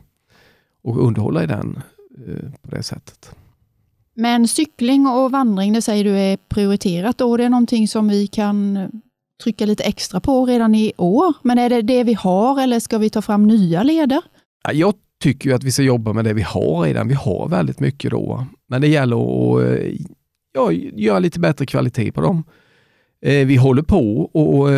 och 0.83 1.07
underhålla 1.07 1.43
i 1.43 1.47
den 1.47 1.79
eh, 2.27 2.51
på 2.61 2.75
det 2.75 2.83
sättet. 2.83 3.35
Men 4.13 4.47
cykling 4.47 5.07
och 5.07 5.31
vandring, 5.31 5.73
det 5.73 5.81
säger 5.81 6.03
du 6.03 6.17
är 6.17 6.37
prioriterat 6.37 7.21
och 7.21 7.37
det 7.37 7.43
är 7.43 7.49
någonting 7.49 7.87
som 7.87 8.07
vi 8.07 8.27
kan 8.27 8.89
trycka 9.43 9.65
lite 9.65 9.83
extra 9.83 10.19
på 10.19 10.45
redan 10.45 10.75
i 10.75 10.93
år. 10.97 11.33
Men 11.41 11.57
är 11.57 11.69
det 11.69 11.81
det 11.81 12.03
vi 12.03 12.13
har 12.13 12.61
eller 12.61 12.79
ska 12.79 12.97
vi 12.97 13.09
ta 13.09 13.21
fram 13.21 13.47
nya 13.47 13.83
leder? 13.83 14.21
Jag 14.73 14.93
tycker 15.19 15.53
att 15.53 15.63
vi 15.63 15.71
ska 15.71 15.83
jobba 15.83 16.13
med 16.13 16.25
det 16.25 16.33
vi 16.33 16.41
har 16.41 16.83
redan. 16.83 17.07
Vi 17.07 17.13
har 17.13 17.47
väldigt 17.47 17.79
mycket 17.79 18.11
då. 18.11 18.45
Men 18.67 18.81
det 18.81 18.87
gäller 18.87 19.15
att 19.15 19.79
eh, 19.79 19.93
ja, 20.53 20.71
göra 20.71 21.19
lite 21.19 21.39
bättre 21.39 21.65
kvalitet 21.65 22.11
på 22.11 22.21
dem. 22.21 22.43
Eh, 23.21 23.47
vi 23.47 23.55
håller 23.55 23.83
på 23.83 24.21
och 24.21 24.69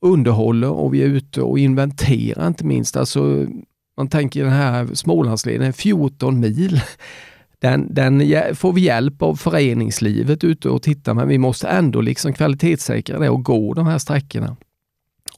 underhåller 0.00 0.70
och 0.70 0.94
vi 0.94 1.02
är 1.02 1.06
ute 1.06 1.42
och 1.42 1.58
inventerar 1.58 2.46
inte 2.46 2.64
minst. 2.64 2.96
Alltså, 2.96 3.46
man 3.96 4.08
tänker 4.08 4.44
den 4.44 4.52
här 4.52 4.86
Smålandsleden, 4.94 5.72
14 5.72 6.40
mil. 6.40 6.80
Den, 7.58 7.94
den 7.94 8.22
får 8.56 8.72
vi 8.72 8.80
hjälp 8.80 9.22
av 9.22 9.34
föreningslivet 9.34 10.44
ute 10.44 10.68
och 10.68 10.82
titta 10.82 11.14
men 11.14 11.28
vi 11.28 11.38
måste 11.38 11.68
ändå 11.68 12.00
liksom 12.00 12.32
kvalitetssäkra 12.32 13.18
det 13.18 13.30
och 13.30 13.44
gå 13.44 13.74
de 13.74 13.86
här 13.86 13.98
sträckorna. 13.98 14.56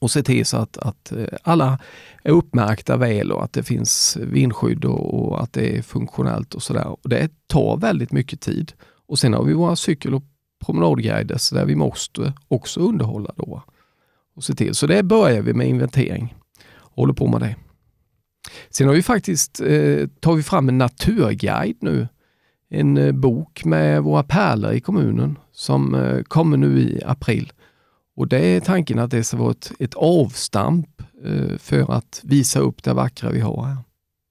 Och 0.01 0.11
se 0.11 0.23
till 0.23 0.45
så 0.45 0.57
att, 0.57 0.77
att 0.77 1.11
eh, 1.11 1.25
alla 1.43 1.79
är 2.23 2.31
uppmärkta 2.31 2.97
väl 2.97 3.31
och 3.31 3.43
att 3.43 3.53
det 3.53 3.63
finns 3.63 4.17
vindskydd 4.21 4.85
och, 4.85 5.13
och 5.13 5.43
att 5.43 5.53
det 5.53 5.77
är 5.77 5.81
funktionellt 5.81 6.53
och 6.53 6.63
sådär. 6.63 6.95
Det 7.03 7.47
tar 7.47 7.77
väldigt 7.77 8.11
mycket 8.11 8.41
tid. 8.41 8.73
Och 9.07 9.19
sen 9.19 9.33
har 9.33 9.43
vi 9.43 9.53
våra 9.53 9.75
cykel 9.75 10.13
och 10.13 10.23
promenadguider 10.65 11.55
där 11.55 11.65
vi 11.65 11.75
måste 11.75 12.33
också 12.47 12.79
underhålla 12.79 13.33
då 13.35 13.63
och 14.35 14.43
se 14.43 14.53
till. 14.53 14.75
Så 14.75 14.87
det 14.87 15.03
börjar 15.03 15.41
vi 15.41 15.53
med 15.53 15.67
inventering. 15.67 16.35
Håller 16.95 17.13
på 17.13 17.27
med 17.27 17.41
det. 17.41 17.55
Sen 18.69 18.87
har 18.87 18.93
vi 18.93 19.03
faktiskt 19.03 19.61
eh, 19.61 20.07
tagit 20.19 20.45
fram 20.45 20.69
en 20.69 20.77
naturguide 20.77 21.77
nu. 21.79 22.07
En 22.69 22.97
eh, 22.97 23.11
bok 23.11 23.65
med 23.65 24.03
våra 24.03 24.23
pärlor 24.23 24.71
i 24.71 24.81
kommunen 24.81 25.37
som 25.51 25.95
eh, 25.95 26.23
kommer 26.23 26.57
nu 26.57 26.79
i 26.79 27.01
april. 27.05 27.51
Och 28.15 28.27
det 28.27 28.39
är 28.39 28.59
tanken 28.59 28.99
att 28.99 29.11
det 29.11 29.23
ska 29.23 29.37
vara 29.37 29.51
ett, 29.51 29.71
ett 29.79 29.93
avstamp 29.93 31.01
eh, 31.25 31.57
för 31.57 31.91
att 31.91 32.21
visa 32.23 32.59
upp 32.59 32.83
det 32.83 32.93
vackra 32.93 33.29
vi 33.29 33.39
har 33.39 33.63
här. 33.63 33.77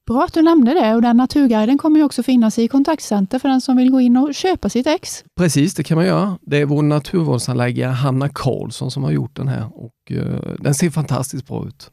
Bra 0.06 0.24
att 0.24 0.34
du 0.34 0.42
nämnde 0.42 0.74
det 0.74 0.94
och 0.94 1.02
den 1.02 1.16
naturguiden 1.16 1.78
kommer 1.78 1.98
ju 1.98 2.04
också 2.04 2.22
finnas 2.22 2.58
i 2.58 2.68
kontaktcenter 2.68 3.38
för 3.38 3.48
den 3.48 3.60
som 3.60 3.76
vill 3.76 3.90
gå 3.90 4.00
in 4.00 4.16
och 4.16 4.34
köpa 4.34 4.68
sitt 4.68 4.86
ex. 4.86 5.24
Precis, 5.36 5.74
det 5.74 5.82
kan 5.82 5.96
man 5.96 6.06
göra. 6.06 6.38
Det 6.40 6.56
är 6.56 6.64
vår 6.64 6.82
naturvårdsanläggare 6.82 7.90
Hanna 7.90 8.28
Karlsson 8.28 8.90
som 8.90 9.04
har 9.04 9.10
gjort 9.10 9.36
den 9.36 9.48
här 9.48 9.66
och 9.74 9.92
uh, 10.10 10.36
den 10.58 10.74
ser 10.74 10.90
fantastiskt 10.90 11.46
bra 11.46 11.66
ut. 11.66 11.90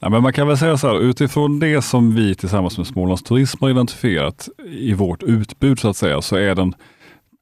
Ja, 0.00 0.08
men 0.08 0.22
man 0.22 0.32
kan 0.32 0.48
väl 0.48 0.58
säga 0.58 0.76
så 0.76 0.86
här, 0.86 1.00
utifrån 1.00 1.58
det 1.58 1.82
som 1.82 2.14
vi 2.14 2.34
tillsammans 2.34 2.78
med 2.78 2.86
Smålands 2.86 3.22
Turism 3.22 3.58
har 3.60 3.70
identifierat 3.70 4.48
i 4.70 4.94
vårt 4.94 5.22
utbud 5.22 5.78
så 5.78 5.88
att 5.88 5.96
säga, 5.96 6.22
så 6.22 6.36
är 6.36 6.54
den, 6.54 6.74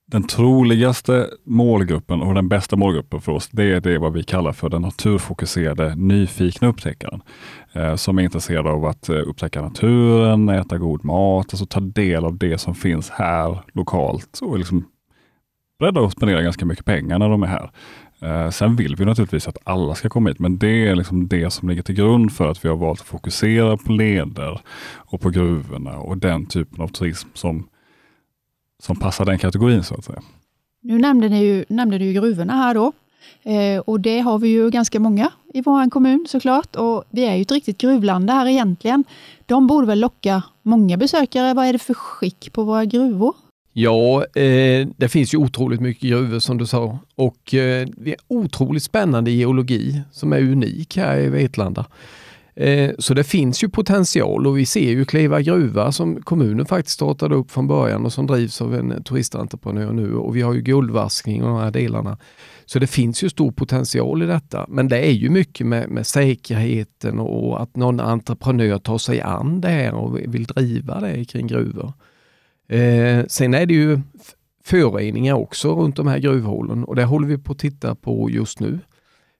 den 0.07 0.27
troligaste 0.27 1.31
målgruppen 1.45 2.23
och 2.23 2.35
den 2.35 2.49
bästa 2.49 2.77
målgruppen 2.77 3.21
för 3.21 3.33
oss, 3.33 3.49
det 3.49 3.65
är 3.65 3.81
det 3.81 3.99
vad 3.99 4.13
vi 4.13 4.23
kallar 4.23 4.53
för 4.53 4.69
den 4.69 4.83
naturfokuserade 4.83 5.95
nyfikna 5.95 6.69
upptäckaren. 6.69 7.23
Eh, 7.73 7.95
som 7.95 8.19
är 8.19 8.23
intresserad 8.23 8.67
av 8.67 8.85
att 8.85 9.09
eh, 9.09 9.17
upptäcka 9.17 9.63
naturen, 9.63 10.49
äta 10.49 10.79
god 10.79 11.05
mat, 11.05 11.47
alltså 11.51 11.67
ta 11.67 11.81
del 11.81 12.25
av 12.25 12.39
det 12.39 12.59
som 12.59 12.75
finns 12.75 13.11
här 13.11 13.59
lokalt 13.73 14.39
och 14.43 14.59
liksom 14.59 14.85
beredda 15.79 16.01
att 16.01 16.13
spendera 16.13 16.43
ganska 16.43 16.67
mycket 16.67 16.85
pengar 16.85 17.19
när 17.19 17.29
de 17.29 17.43
är 17.43 17.47
här. 17.47 17.71
Eh, 18.21 18.51
sen 18.51 18.77
vill 18.77 18.97
vi 18.97 19.05
naturligtvis 19.05 19.49
att 19.49 19.59
alla 19.65 19.95
ska 19.95 20.09
komma 20.09 20.29
hit, 20.29 20.39
men 20.39 20.59
det 20.59 20.89
är 20.89 20.95
liksom 20.95 21.29
det 21.29 21.51
som 21.51 21.69
ligger 21.69 21.83
till 21.83 21.95
grund 21.95 22.33
för 22.33 22.51
att 22.51 22.65
vi 22.65 22.69
har 22.69 22.77
valt 22.77 23.01
att 23.01 23.07
fokusera 23.07 23.77
på 23.77 23.93
leder 23.93 24.61
och 24.95 25.21
på 25.21 25.31
gruvorna 25.31 25.97
och 25.99 26.19
den 26.19 26.47
typen 26.47 26.81
av 26.81 26.89
turism 26.89 27.29
som, 27.35 27.69
som 28.85 28.97
passar 28.97 29.25
den 29.25 29.39
kategorin 29.39 29.83
så 29.83 29.95
att 29.95 30.05
säga. 30.05 30.23
Nu 30.83 30.99
nämnde, 30.99 31.29
ni 31.29 31.45
ju, 31.45 31.65
nämnde 31.69 31.99
du 31.99 32.05
ju 32.05 32.13
gruvorna 32.13 32.53
här 32.53 32.75
då. 32.75 32.93
Eh, 33.43 33.81
och 33.81 34.01
det 34.01 34.21
har 34.21 34.39
vi 34.39 34.49
ju 34.49 34.71
ganska 34.71 35.01
många 35.01 35.31
i 35.55 35.61
vår 35.61 35.91
kommun 35.91 36.27
såklart. 36.29 36.77
Och 36.77 37.05
vi 37.11 37.25
är 37.25 37.35
ju 37.35 37.43
ett 37.43 37.53
riktigt 37.53 37.79
gruvland 37.79 38.31
här 38.31 38.47
egentligen. 38.47 39.05
De 39.47 39.67
borde 39.67 39.87
väl 39.87 40.01
locka 40.01 40.43
många 40.63 40.97
besökare. 40.97 41.55
Vad 41.55 41.67
är 41.67 41.73
det 41.73 41.79
för 41.79 41.95
skick 41.95 42.53
på 42.53 42.65
våra 42.65 42.85
gruvor? 42.85 43.35
Ja, 43.73 44.25
eh, 44.25 44.89
det 44.97 45.09
finns 45.09 45.35
ju 45.35 45.39
otroligt 45.39 45.81
mycket 45.81 46.11
gruvor 46.11 46.39
som 46.39 46.59
du 46.59 46.67
sa 46.67 46.99
och 47.15 47.55
eh, 47.55 47.89
det 47.97 48.11
är 48.11 48.17
otroligt 48.29 48.83
spännande 48.83 49.31
geologi 49.31 50.03
som 50.13 50.33
är 50.33 50.41
unik 50.41 50.97
här 50.97 51.19
i 51.19 51.29
Vetlanda. 51.29 51.87
Eh, 52.57 52.91
så 52.99 53.15
det 53.15 53.25
finns 53.25 53.65
ju 53.65 53.69
potential 53.69 54.47
och 54.47 54.59
vi 54.59 54.67
ser 54.67 54.91
ju 54.91 55.05
Kleva 55.05 55.41
gruva 55.41 55.93
som 55.93 56.23
kommunen 56.23 56.67
faktiskt 56.67 56.95
startade 56.95 57.35
upp 57.35 57.51
från 57.51 57.67
början 57.67 58.05
och 58.05 58.13
som 58.13 58.27
drivs 58.27 58.61
av 58.61 58.75
en 58.75 59.03
turistentreprenör 59.03 59.93
nu 59.93 60.15
och 60.15 60.37
vi 60.37 60.43
har 60.43 60.55
ju 60.55 60.61
guldvaskning 60.61 61.43
och 61.43 61.49
de 61.49 61.59
här 61.59 61.71
delarna. 61.71 62.19
Så 62.67 62.79
det 62.79 62.87
finns 62.87 63.25
ju 63.25 63.29
stor 63.29 63.53
potential 63.53 64.23
i 64.23 64.27
detta. 64.27 64.67
Men 64.69 64.89
det 64.89 64.99
är 64.99 65.13
ju 65.13 65.31
mycket 65.31 65.67
med, 65.67 65.91
med 65.91 66.07
säkerheten 66.07 67.19
och 67.19 67.63
att 67.63 67.77
någon 67.77 68.01
entreprenör 68.01 68.79
tar 68.79 68.99
sig 68.99 69.21
an 69.21 69.61
det 69.61 69.69
här 69.69 69.95
och 69.95 70.19
vill 70.19 70.45
driva 70.45 71.01
det 71.01 71.25
kring 71.25 71.47
gruvor. 71.47 71.93
Eh, 72.69 73.25
sen 73.29 73.55
är 73.55 73.67
det 73.67 73.75
ju 73.75 74.01
föroreningar 74.65 75.35
också 75.35 75.75
runt 75.75 75.97
de 75.97 76.07
här 76.07 76.19
gruvhålen 76.19 76.85
och 76.85 76.97
det 76.97 77.05
håller 77.05 77.29
vi 77.29 77.39
på 77.39 77.53
att 77.53 77.59
titta 77.59 77.95
på 77.95 78.31
just 78.31 78.61
nu. 78.61 78.79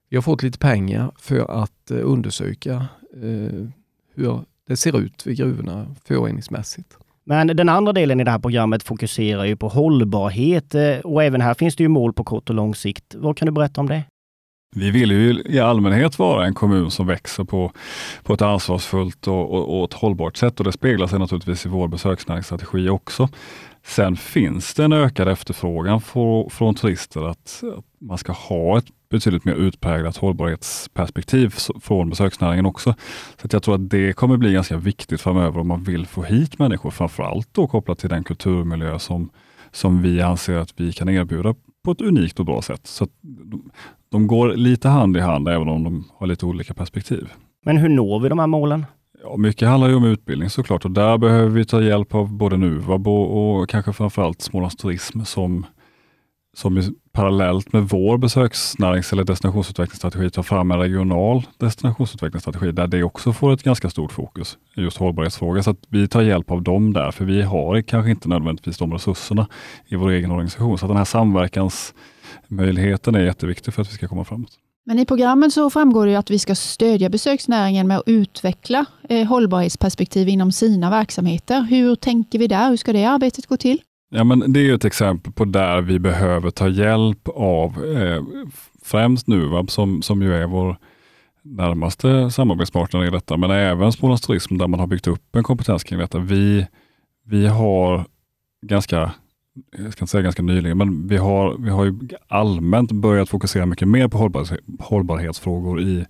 Vi 0.09 0.17
har 0.17 0.21
fått 0.21 0.43
lite 0.43 0.59
pengar 0.59 1.11
för 1.17 1.63
att 1.63 1.91
eh, 1.91 1.97
undersöka 2.03 2.73
eh, 3.13 3.67
hur 4.15 4.39
det 4.67 4.77
ser 4.77 4.99
ut 4.99 5.27
vid 5.27 5.37
gruvorna 5.37 5.95
föroreningsmässigt. 6.05 6.97
Men 7.23 7.47
den 7.47 7.69
andra 7.69 7.93
delen 7.93 8.19
i 8.19 8.23
det 8.23 8.31
här 8.31 8.39
programmet 8.39 8.83
fokuserar 8.83 9.45
ju 9.45 9.55
på 9.55 9.67
hållbarhet 9.67 10.75
eh, 10.75 10.97
och 10.97 11.23
även 11.23 11.41
här 11.41 11.53
finns 11.53 11.75
det 11.75 11.83
ju 11.83 11.89
mål 11.89 12.13
på 12.13 12.23
kort 12.23 12.49
och 12.49 12.55
lång 12.55 12.75
sikt. 12.75 13.15
Vad 13.15 13.37
kan 13.37 13.45
du 13.45 13.51
berätta 13.51 13.81
om 13.81 13.87
det? 13.87 14.03
Vi 14.75 14.91
vill 14.91 15.11
ju 15.11 15.43
i 15.45 15.59
allmänhet 15.59 16.19
vara 16.19 16.45
en 16.45 16.53
kommun 16.53 16.91
som 16.91 17.07
växer 17.07 17.43
på, 17.43 17.71
på 18.23 18.33
ett 18.33 18.41
ansvarsfullt 18.41 19.27
och, 19.27 19.51
och, 19.51 19.79
och 19.79 19.85
ett 19.85 19.93
hållbart 19.93 20.37
sätt 20.37 20.59
och 20.59 20.65
det 20.65 20.71
speglar 20.71 21.07
sig 21.07 21.19
naturligtvis 21.19 21.65
i 21.65 21.69
vår 21.69 21.87
besöksnäringsstrategi 21.87 22.89
också. 22.89 23.29
Sen 23.85 24.15
finns 24.15 24.73
det 24.73 24.83
en 24.83 24.93
ökad 24.93 25.27
efterfrågan 25.27 26.01
för, 26.01 26.49
från 26.49 26.75
turister 26.75 27.29
att, 27.29 27.63
att, 27.77 27.85
man 27.99 28.17
ska 28.17 28.31
ha 28.31 28.77
ett 28.77 28.85
betydligt 29.09 29.45
mer 29.45 29.53
utpräglat 29.53 30.17
hållbarhetsperspektiv 30.17 31.49
från 31.81 32.09
besöksnäringen 32.09 32.65
också. 32.65 32.95
Så 33.41 33.47
jag 33.51 33.63
tror 33.63 33.75
att 33.75 33.89
det 33.89 34.13
kommer 34.13 34.37
bli 34.37 34.53
ganska 34.53 34.77
viktigt 34.77 35.21
framöver 35.21 35.59
om 35.59 35.67
man 35.67 35.83
vill 35.83 36.05
få 36.05 36.23
hit 36.23 36.59
människor, 36.59 36.91
framförallt 36.91 37.49
då 37.51 37.67
kopplat 37.67 37.99
till 37.99 38.09
den 38.09 38.23
kulturmiljö 38.23 38.99
som, 38.99 39.29
som 39.71 40.01
vi 40.01 40.21
anser 40.21 40.57
att 40.57 40.73
vi 40.77 40.93
kan 40.93 41.09
erbjuda 41.09 41.55
på 41.83 41.91
ett 41.91 42.01
unikt 42.01 42.39
och 42.39 42.45
bra 42.45 42.61
sätt. 42.61 42.87
Så 42.87 43.07
de, 43.21 43.71
de 44.11 44.27
går 44.27 44.55
lite 44.55 44.89
hand 44.89 45.17
i 45.17 45.19
hand 45.19 45.47
även 45.47 45.69
om 45.69 45.83
de 45.83 46.03
har 46.17 46.27
lite 46.27 46.45
olika 46.45 46.73
perspektiv. 46.73 47.29
Men 47.65 47.77
hur 47.77 47.89
når 47.89 48.19
vi 48.19 48.29
de 48.29 48.39
här 48.39 48.47
målen? 48.47 48.85
Ja, 49.27 49.37
mycket 49.37 49.67
handlar 49.67 49.89
ju 49.89 49.95
om 49.95 50.05
utbildning 50.05 50.49
såklart 50.49 50.85
och 50.85 50.91
där 50.91 51.17
behöver 51.17 51.49
vi 51.49 51.65
ta 51.65 51.81
hjälp 51.81 52.15
av 52.15 52.33
både 52.33 52.57
NUVAB 52.57 53.07
och, 53.07 53.59
och 53.61 53.69
kanske 53.69 53.93
framförallt 53.93 54.41
Smålands 54.41 54.75
Turism 54.75 55.23
som, 55.23 55.65
som 56.57 56.95
parallellt 57.11 57.73
med 57.73 57.83
vår 57.83 58.17
besöksnärings 58.17 59.13
eller 59.13 59.23
destinationsutvecklingsstrategi 59.23 60.29
tar 60.29 60.43
fram 60.43 60.71
en 60.71 60.79
regional 60.79 61.43
destinationsutvecklingsstrategi 61.57 62.71
där 62.71 62.87
det 62.87 63.03
också 63.03 63.33
får 63.33 63.53
ett 63.53 63.63
ganska 63.63 63.89
stort 63.89 64.11
fokus 64.11 64.57
i 64.75 64.81
just 64.81 64.97
hållbarhetsfrågor. 64.97 65.61
Så 65.61 65.69
att 65.69 65.83
vi 65.89 66.07
tar 66.07 66.21
hjälp 66.21 66.51
av 66.51 66.61
dem 66.61 66.93
där, 66.93 67.11
för 67.11 67.25
vi 67.25 67.41
har 67.41 67.81
kanske 67.81 68.11
inte 68.11 68.29
nödvändigtvis 68.29 68.77
de 68.77 68.93
resurserna 68.93 69.47
i 69.87 69.95
vår 69.95 70.09
egen 70.09 70.31
organisation. 70.31 70.77
Så 70.77 70.87
den 70.87 70.97
här 70.97 71.05
samverkansmöjligheten 71.05 73.15
är 73.15 73.19
jätteviktig 73.19 73.73
för 73.73 73.81
att 73.81 73.89
vi 73.89 73.93
ska 73.93 74.07
komma 74.07 74.23
framåt. 74.23 74.59
Men 74.87 74.99
i 74.99 75.05
programmet 75.05 75.53
så 75.53 75.69
framgår 75.69 76.07
det 76.07 76.15
att 76.15 76.31
vi 76.31 76.39
ska 76.39 76.55
stödja 76.55 77.09
besöksnäringen 77.09 77.87
med 77.87 77.97
att 77.97 78.03
utveckla 78.05 78.85
eh, 79.09 79.27
hållbarhetsperspektiv 79.27 80.27
inom 80.27 80.51
sina 80.51 80.89
verksamheter. 80.89 81.61
Hur 81.61 81.95
tänker 81.95 82.39
vi 82.39 82.47
där? 82.47 82.69
Hur 82.69 82.77
ska 82.77 82.93
det 82.93 83.05
arbetet 83.05 83.45
gå 83.45 83.57
till? 83.57 83.81
Ja, 84.09 84.23
men 84.23 84.53
det 84.53 84.69
är 84.69 84.73
ett 84.73 84.85
exempel 84.85 85.33
på 85.33 85.45
där 85.45 85.81
vi 85.81 85.99
behöver 85.99 86.51
ta 86.51 86.67
hjälp 86.67 87.27
av 87.27 87.85
eh, 87.85 88.23
främst 88.83 89.27
Nuvab 89.27 89.71
som, 89.71 90.01
som 90.01 90.21
ju 90.21 90.35
är 90.35 90.47
vår 90.47 90.77
närmaste 91.43 92.31
samarbetspartner 92.31 93.05
i 93.05 93.09
detta, 93.09 93.37
men 93.37 93.51
även 93.51 93.91
Smålands 93.91 94.21
Turism 94.21 94.57
där 94.57 94.67
man 94.67 94.79
har 94.79 94.87
byggt 94.87 95.07
upp 95.07 95.35
en 95.35 95.43
kompetens 95.43 95.83
kring 95.83 95.99
detta. 95.99 96.19
Vi, 96.19 96.67
vi 97.25 97.47
har 97.47 98.05
ganska 98.61 99.11
jag 99.77 99.93
ska 99.93 100.03
inte 100.03 100.11
säga 100.11 100.21
ganska 100.21 100.43
nyligen, 100.43 100.77
men 100.77 101.07
vi 101.07 101.17
har, 101.17 101.57
vi 101.57 101.69
har 101.69 101.85
ju 101.85 101.99
allmänt 102.27 102.91
börjat 102.91 103.29
fokusera 103.29 103.65
mycket 103.65 103.87
mer 103.87 104.07
på 104.07 104.17
hållbar, 104.17 104.47
hållbarhetsfrågor 104.79 105.81
i, 105.81 106.05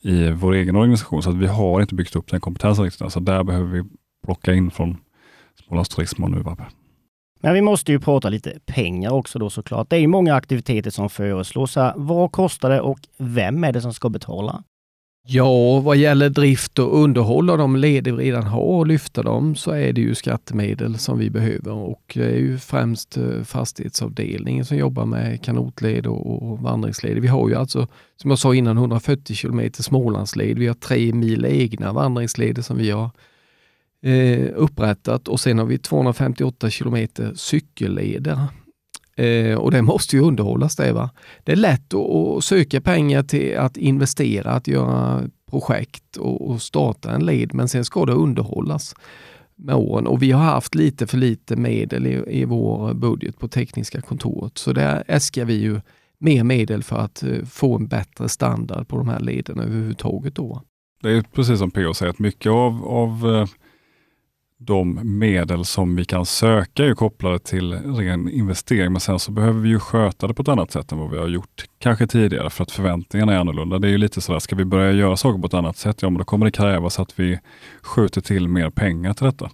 i 0.00 0.30
vår 0.30 0.52
egen 0.52 0.76
organisation, 0.76 1.22
så 1.22 1.30
att 1.30 1.36
vi 1.36 1.46
har 1.46 1.80
inte 1.80 1.94
byggt 1.94 2.16
upp 2.16 2.30
den 2.30 2.40
kompetensen 2.40 2.84
riktigt. 2.84 3.12
Så 3.12 3.20
där 3.20 3.44
behöver 3.44 3.68
vi 3.68 3.84
plocka 4.24 4.54
in 4.54 4.70
från 4.70 4.96
Smålands 5.66 5.88
Turism 5.88 6.24
och 6.24 6.30
Nuvab. 6.30 6.62
Men 7.40 7.54
vi 7.54 7.62
måste 7.62 7.92
ju 7.92 8.00
prata 8.00 8.28
lite 8.28 8.58
pengar 8.66 9.10
också 9.10 9.38
då 9.38 9.50
såklart. 9.50 9.90
Det 9.90 9.96
är 9.96 10.06
många 10.06 10.34
aktiviteter 10.34 10.90
som 10.90 11.10
föreslås. 11.10 11.76
här. 11.76 11.92
Vad 11.96 12.32
kostar 12.32 12.70
det 12.70 12.80
och 12.80 12.98
vem 13.18 13.64
är 13.64 13.72
det 13.72 13.80
som 13.80 13.94
ska 13.94 14.08
betala? 14.08 14.64
Ja, 15.24 15.80
vad 15.80 15.96
gäller 15.96 16.28
drift 16.28 16.78
och 16.78 17.02
underhåll 17.02 17.50
av 17.50 17.58
de 17.58 17.76
leder 17.76 18.12
vi 18.12 18.24
redan 18.24 18.46
har 18.46 18.60
och 18.60 18.86
lyfta 18.86 19.22
dem 19.22 19.54
så 19.54 19.70
är 19.70 19.92
det 19.92 20.00
ju 20.00 20.14
skattemedel 20.14 20.98
som 20.98 21.18
vi 21.18 21.30
behöver 21.30 21.72
och 21.72 22.12
det 22.14 22.24
är 22.24 22.38
ju 22.38 22.58
främst 22.58 23.16
eh, 23.16 23.42
fastighetsavdelningen 23.44 24.64
som 24.64 24.76
jobbar 24.76 25.06
med 25.06 25.42
kanotled 25.42 26.06
och 26.06 26.58
vandringsled. 26.58 27.18
Vi 27.18 27.28
har 27.28 27.48
ju 27.48 27.54
alltså, 27.54 27.88
som 28.16 28.30
jag 28.30 28.38
sa 28.38 28.54
innan, 28.54 28.78
140 28.78 29.34
kilometer 29.34 29.82
Smålandsled. 29.82 30.58
Vi 30.58 30.66
har 30.66 30.74
tre 30.74 31.12
mil 31.12 31.44
egna 31.44 31.92
vandringsleder 31.92 32.62
som 32.62 32.76
vi 32.76 32.90
har 32.90 33.10
eh, 34.02 34.48
upprättat 34.54 35.28
och 35.28 35.40
sen 35.40 35.58
har 35.58 35.66
vi 35.66 35.78
258 35.78 36.70
kilometer 36.70 37.32
cykelleder. 37.34 38.38
Eh, 39.16 39.54
och 39.54 39.70
det 39.70 39.82
måste 39.82 40.16
ju 40.16 40.22
underhållas 40.22 40.76
det. 40.76 40.92
Va? 40.92 41.10
Det 41.44 41.52
är 41.52 41.56
lätt 41.56 41.94
att, 41.94 42.44
söka 42.44 42.80
pengar 42.80 43.22
till 43.22 43.58
att 43.58 43.76
investera, 43.76 44.50
att 44.50 44.68
göra 44.68 45.22
projekt 45.50 46.16
och, 46.16 46.50
och 46.50 46.62
starta 46.62 47.10
en 47.10 47.26
led, 47.26 47.54
men 47.54 47.68
sen 47.68 47.84
ska 47.84 48.04
det 48.04 48.12
underhållas 48.12 48.94
med 49.56 49.74
åren 49.74 50.06
och 50.06 50.22
vi 50.22 50.30
har 50.32 50.42
haft 50.42 50.74
lite 50.74 51.06
för 51.06 51.18
lite 51.18 51.56
medel 51.56 52.06
i, 52.06 52.40
i 52.40 52.44
vår 52.44 52.94
budget 52.94 53.38
på 53.38 53.48
tekniska 53.48 54.00
kontoret. 54.00 54.58
Så 54.58 54.72
där 54.72 55.04
äskar 55.06 55.44
vi 55.44 55.54
ju 55.54 55.80
mer 56.18 56.44
medel 56.44 56.82
för 56.82 56.98
att 56.98 57.22
eh, 57.22 57.44
få 57.44 57.76
en 57.76 57.86
bättre 57.86 58.28
standard 58.28 58.88
på 58.88 58.96
de 58.96 59.08
här 59.08 59.20
lederna 59.20 59.62
överhuvudtaget. 59.62 60.34
Då. 60.34 60.62
Det 61.02 61.10
är 61.10 61.22
precis 61.22 61.58
som 61.58 61.70
PO 61.70 61.94
säger, 61.94 62.10
att 62.10 62.18
mycket 62.18 62.52
av, 62.52 62.84
av 62.84 63.34
eh, 63.34 63.46
de 64.64 65.18
medel 65.18 65.64
som 65.64 65.96
vi 65.96 66.04
kan 66.04 66.26
söka 66.26 66.84
är 66.84 66.94
kopplade 66.94 67.38
till 67.38 67.72
ren 67.72 68.28
investering, 68.28 68.92
men 68.92 69.00
sen 69.00 69.18
så 69.18 69.32
behöver 69.32 69.60
vi 69.60 69.68
ju 69.68 69.78
sköta 69.78 70.26
det 70.26 70.34
på 70.34 70.42
ett 70.42 70.48
annat 70.48 70.70
sätt 70.70 70.92
än 70.92 70.98
vad 70.98 71.10
vi 71.10 71.18
har 71.18 71.28
gjort 71.28 71.64
kanske 71.78 72.06
tidigare 72.06 72.50
för 72.50 72.62
att 72.62 72.70
förväntningarna 72.70 73.32
är 73.32 73.38
annorlunda. 73.38 73.78
Det 73.78 73.88
är 73.88 73.90
ju 73.90 73.98
lite 73.98 74.20
sådär, 74.20 74.38
ska 74.38 74.56
vi 74.56 74.64
börja 74.64 74.92
göra 74.92 75.16
saker 75.16 75.40
på 75.40 75.46
ett 75.46 75.54
annat 75.54 75.76
sätt, 75.76 76.02
ja 76.02 76.10
men 76.10 76.18
då 76.18 76.24
kommer 76.24 76.46
det 76.46 76.52
krävas 76.52 76.98
att 76.98 77.18
vi 77.18 77.38
skjuter 77.82 78.20
till 78.20 78.48
mer 78.48 78.70
pengar 78.70 79.14
till 79.14 79.24
detta. 79.24 79.50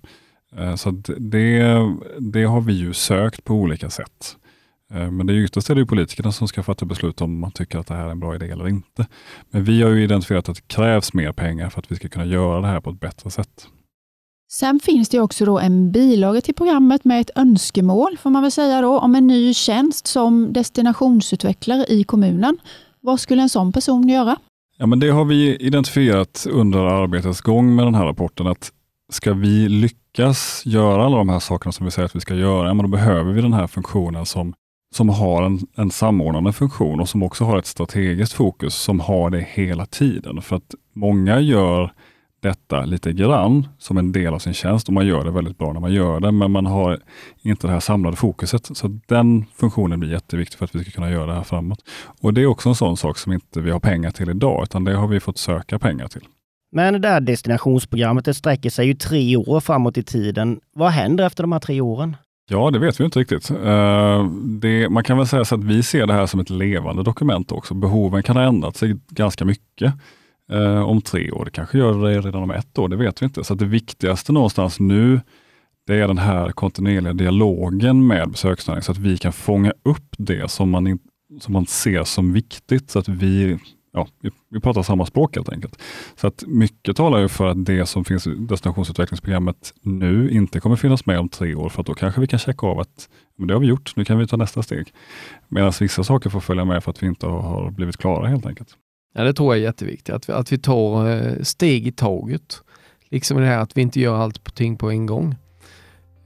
Eh, 0.56 0.74
så 0.74 0.90
det, 1.18 1.76
det 2.18 2.44
har 2.44 2.60
vi 2.60 2.72
ju 2.72 2.92
sökt 2.92 3.44
på 3.44 3.54
olika 3.54 3.90
sätt. 3.90 4.36
Eh, 4.94 5.10
men 5.10 5.26
det 5.26 5.32
är 5.32 5.36
ytterst 5.36 5.70
är 5.70 5.74
det 5.74 5.86
politikerna 5.86 6.32
som 6.32 6.48
ska 6.48 6.62
fatta 6.62 6.86
beslut 6.86 7.20
om 7.20 7.38
man 7.38 7.50
tycker 7.50 7.78
att 7.78 7.86
det 7.86 7.94
här 7.94 8.06
är 8.06 8.10
en 8.10 8.20
bra 8.20 8.34
idé 8.34 8.50
eller 8.50 8.68
inte. 8.68 9.06
Men 9.50 9.64
vi 9.64 9.82
har 9.82 9.90
ju 9.90 10.04
identifierat 10.04 10.48
att 10.48 10.56
det 10.56 10.68
krävs 10.68 11.12
mer 11.12 11.32
pengar 11.32 11.70
för 11.70 11.80
att 11.80 11.92
vi 11.92 11.96
ska 11.96 12.08
kunna 12.08 12.24
göra 12.24 12.60
det 12.60 12.66
här 12.66 12.80
på 12.80 12.90
ett 12.90 13.00
bättre 13.00 13.30
sätt. 13.30 13.68
Sen 14.50 14.80
finns 14.80 15.08
det 15.08 15.20
också 15.20 15.44
då 15.44 15.58
en 15.58 15.92
bilaga 15.92 16.40
till 16.40 16.54
programmet 16.54 17.04
med 17.04 17.20
ett 17.20 17.30
önskemål, 17.36 18.16
får 18.18 18.30
man 18.30 18.42
väl 18.42 18.50
säga 18.50 18.80
då, 18.80 18.98
om 18.98 19.14
en 19.14 19.26
ny 19.26 19.54
tjänst 19.54 20.06
som 20.06 20.52
destinationsutvecklare 20.52 21.84
i 21.88 22.04
kommunen. 22.04 22.58
Vad 23.00 23.20
skulle 23.20 23.42
en 23.42 23.48
sån 23.48 23.72
person 23.72 24.08
göra? 24.08 24.36
Ja, 24.76 24.86
men 24.86 25.00
det 25.00 25.10
har 25.10 25.24
vi 25.24 25.56
identifierat 25.56 26.46
under 26.50 26.78
arbetets 26.78 27.40
gång 27.40 27.74
med 27.74 27.86
den 27.86 27.94
här 27.94 28.04
rapporten, 28.04 28.46
att 28.46 28.72
ska 29.12 29.32
vi 29.32 29.68
lyckas 29.68 30.62
göra 30.66 31.04
alla 31.04 31.16
de 31.16 31.28
här 31.28 31.40
sakerna 31.40 31.72
som 31.72 31.86
vi 31.86 31.90
säger 31.90 32.06
att 32.06 32.16
vi 32.16 32.20
ska 32.20 32.34
göra, 32.34 32.74
men 32.74 32.84
då 32.84 32.88
behöver 32.88 33.32
vi 33.32 33.42
den 33.42 33.52
här 33.52 33.66
funktionen 33.66 34.26
som, 34.26 34.54
som 34.94 35.08
har 35.08 35.42
en, 35.42 35.58
en 35.76 35.90
samordnande 35.90 36.52
funktion 36.52 37.00
och 37.00 37.08
som 37.08 37.22
också 37.22 37.44
har 37.44 37.58
ett 37.58 37.66
strategiskt 37.66 38.32
fokus, 38.32 38.74
som 38.74 39.00
har 39.00 39.30
det 39.30 39.46
hela 39.48 39.86
tiden. 39.86 40.42
För 40.42 40.56
att 40.56 40.74
många 40.94 41.40
gör 41.40 41.92
detta 42.40 42.84
lite 42.84 43.12
grann 43.12 43.68
som 43.78 43.98
en 43.98 44.12
del 44.12 44.34
av 44.34 44.38
sin 44.38 44.54
tjänst 44.54 44.88
och 44.88 44.94
man 44.94 45.06
gör 45.06 45.24
det 45.24 45.30
väldigt 45.30 45.58
bra 45.58 45.72
när 45.72 45.80
man 45.80 45.92
gör 45.92 46.20
det, 46.20 46.32
men 46.32 46.50
man 46.50 46.66
har 46.66 46.98
inte 47.42 47.66
det 47.66 47.72
här 47.72 47.80
samlade 47.80 48.16
fokuset. 48.16 48.76
Så 48.76 49.00
den 49.06 49.44
funktionen 49.56 50.00
blir 50.00 50.10
jätteviktig 50.10 50.58
för 50.58 50.64
att 50.64 50.74
vi 50.74 50.82
ska 50.82 50.90
kunna 50.90 51.10
göra 51.10 51.26
det 51.26 51.34
här 51.34 51.42
framåt. 51.42 51.78
Och 52.20 52.34
Det 52.34 52.42
är 52.42 52.46
också 52.46 52.68
en 52.68 52.74
sån 52.74 52.96
sak 52.96 53.18
som 53.18 53.32
inte 53.32 53.60
vi 53.60 53.70
har 53.70 53.80
pengar 53.80 54.10
till 54.10 54.30
idag, 54.30 54.62
utan 54.62 54.84
det 54.84 54.94
har 54.94 55.08
vi 55.08 55.20
fått 55.20 55.38
söka 55.38 55.78
pengar 55.78 56.08
till. 56.08 56.22
Men 56.72 57.00
det 57.00 57.08
här 57.08 57.20
destinationsprogrammet 57.20 58.24
det 58.24 58.34
sträcker 58.34 58.70
sig 58.70 58.86
ju 58.86 58.94
tre 58.94 59.36
år 59.36 59.60
framåt 59.60 59.98
i 59.98 60.02
tiden. 60.02 60.60
Vad 60.74 60.90
händer 60.90 61.26
efter 61.26 61.42
de 61.42 61.52
här 61.52 61.60
tre 61.60 61.80
åren? 61.80 62.16
Ja, 62.50 62.70
det 62.70 62.78
vet 62.78 63.00
vi 63.00 63.04
inte 63.04 63.20
riktigt. 63.20 63.50
Uh, 63.50 64.24
det, 64.60 64.88
man 64.88 65.04
kan 65.04 65.18
väl 65.18 65.26
säga 65.26 65.44
så 65.44 65.54
att 65.54 65.64
vi 65.64 65.82
ser 65.82 66.06
det 66.06 66.12
här 66.12 66.26
som 66.26 66.40
ett 66.40 66.50
levande 66.50 67.02
dokument 67.02 67.52
också. 67.52 67.74
Behoven 67.74 68.22
kan 68.22 68.36
ha 68.36 68.42
ändrat 68.42 68.76
sig 68.76 68.96
ganska 69.10 69.44
mycket 69.44 69.94
eh, 70.52 70.82
om 70.82 71.02
tre 71.02 71.30
år. 71.30 71.44
Det 71.44 71.50
kanske 71.50 71.78
gör 71.78 72.08
det 72.08 72.20
redan 72.20 72.42
om 72.42 72.50
ett 72.50 72.78
år, 72.78 72.88
det 72.88 72.96
vet 72.96 73.22
vi 73.22 73.26
inte. 73.26 73.44
Så 73.44 73.54
det 73.54 73.64
viktigaste 73.64 74.32
någonstans 74.32 74.80
nu, 74.80 75.20
det 75.86 75.94
är 75.94 76.08
den 76.08 76.18
här 76.18 76.50
kontinuerliga 76.50 77.12
dialogen 77.12 78.06
med 78.06 78.30
besöksnäringen 78.30 78.82
så 78.82 78.92
att 78.92 78.98
vi 78.98 79.18
kan 79.18 79.32
fånga 79.32 79.72
upp 79.82 80.14
det 80.18 80.50
som 80.50 80.70
man, 80.70 80.86
in, 80.86 80.98
som 81.40 81.52
man 81.52 81.66
ser 81.66 82.04
som 82.04 82.32
viktigt 82.32 82.90
så 82.90 82.98
att 82.98 83.08
vi 83.08 83.58
ja, 83.92 84.08
vi, 84.20 84.30
vi 84.50 84.60
pratar 84.60 84.82
samma 84.82 85.06
språk 85.06 85.36
helt 85.36 85.48
enkelt. 85.48 85.82
Så 86.16 86.26
att 86.26 86.44
mycket 86.46 86.96
talar 86.96 87.18
ju 87.18 87.28
för 87.28 87.46
att 87.46 87.64
det 87.64 87.86
som 87.86 88.04
finns 88.04 88.26
i 88.26 88.34
destinationsutvecklingsprogrammet 88.34 89.74
nu 89.82 90.30
inte 90.30 90.60
kommer 90.60 90.76
finnas 90.76 91.06
med 91.06 91.18
om 91.18 91.28
tre 91.28 91.54
år, 91.54 91.68
för 91.68 91.82
då 91.82 91.94
kanske 91.94 92.20
vi 92.20 92.26
kan 92.26 92.38
checka 92.38 92.66
av 92.66 92.80
att 92.80 93.08
men 93.36 93.48
det 93.48 93.54
har 93.54 93.60
vi 93.60 93.66
gjort, 93.66 93.96
nu 93.96 94.04
kan 94.04 94.18
vi 94.18 94.26
ta 94.26 94.36
nästa 94.36 94.62
steg. 94.62 94.92
Medan 95.48 95.72
vissa 95.80 96.04
saker 96.04 96.30
får 96.30 96.40
följa 96.40 96.64
med 96.64 96.84
för 96.84 96.90
att 96.90 97.02
vi 97.02 97.06
inte 97.06 97.26
har 97.26 97.70
blivit 97.70 97.96
klara 97.96 98.28
helt 98.28 98.46
enkelt. 98.46 98.68
Ja, 99.18 99.24
det 99.24 99.32
tror 99.32 99.54
jag 99.54 99.60
är 99.60 99.66
jätteviktigt, 99.66 100.14
att 100.14 100.28
vi, 100.28 100.32
att 100.32 100.52
vi 100.52 100.58
tar 100.58 101.10
eh, 101.10 101.42
steg 101.42 101.86
i 101.86 101.92
taget. 101.92 102.62
Liksom 103.08 103.40
det 103.40 103.46
här 103.46 103.58
att 103.58 103.76
vi 103.76 103.80
inte 103.82 104.00
gör 104.00 104.16
allting 104.16 104.76
på 104.76 104.90
en 104.90 105.06
gång. 105.06 105.34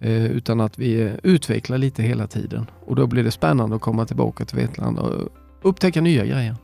Eh, 0.00 0.24
utan 0.26 0.60
att 0.60 0.78
vi 0.78 1.02
eh, 1.02 1.12
utvecklar 1.22 1.78
lite 1.78 2.02
hela 2.02 2.26
tiden. 2.26 2.66
Och 2.86 2.96
då 2.96 3.06
blir 3.06 3.24
det 3.24 3.30
spännande 3.30 3.76
att 3.76 3.82
komma 3.82 4.06
tillbaka 4.06 4.44
till 4.44 4.56
Vetlanda 4.56 5.02
och 5.02 5.28
upptäcka 5.62 6.00
nya 6.00 6.24
grejer. 6.24 6.56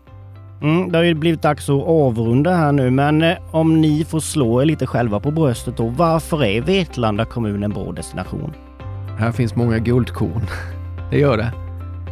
Mm, 0.63 0.93
det 0.93 0.99
har 0.99 1.05
ju 1.05 1.15
blivit 1.15 1.43
dags 1.43 1.69
att 1.69 1.83
avrunda 1.83 2.57
här 2.57 2.73
nu, 2.73 2.91
men 2.91 3.25
om 3.51 3.81
ni 3.81 4.05
får 4.05 4.21
slå 4.21 4.63
er 4.63 4.67
lite 4.67 4.87
själva 4.87 5.21
på 5.21 5.31
bröstet 5.31 5.77
då. 5.77 5.89
Varför 5.89 6.45
är 6.45 6.61
Vetlanda 6.61 7.25
kommun 7.25 7.63
en 7.63 7.71
bra 7.71 7.93
destination? 7.93 8.53
Här 9.19 9.33
finns 9.33 9.57
många 9.57 9.79
guldkorn. 9.79 10.47
Det 11.11 11.19
gör 11.19 11.37
det. 11.37 11.68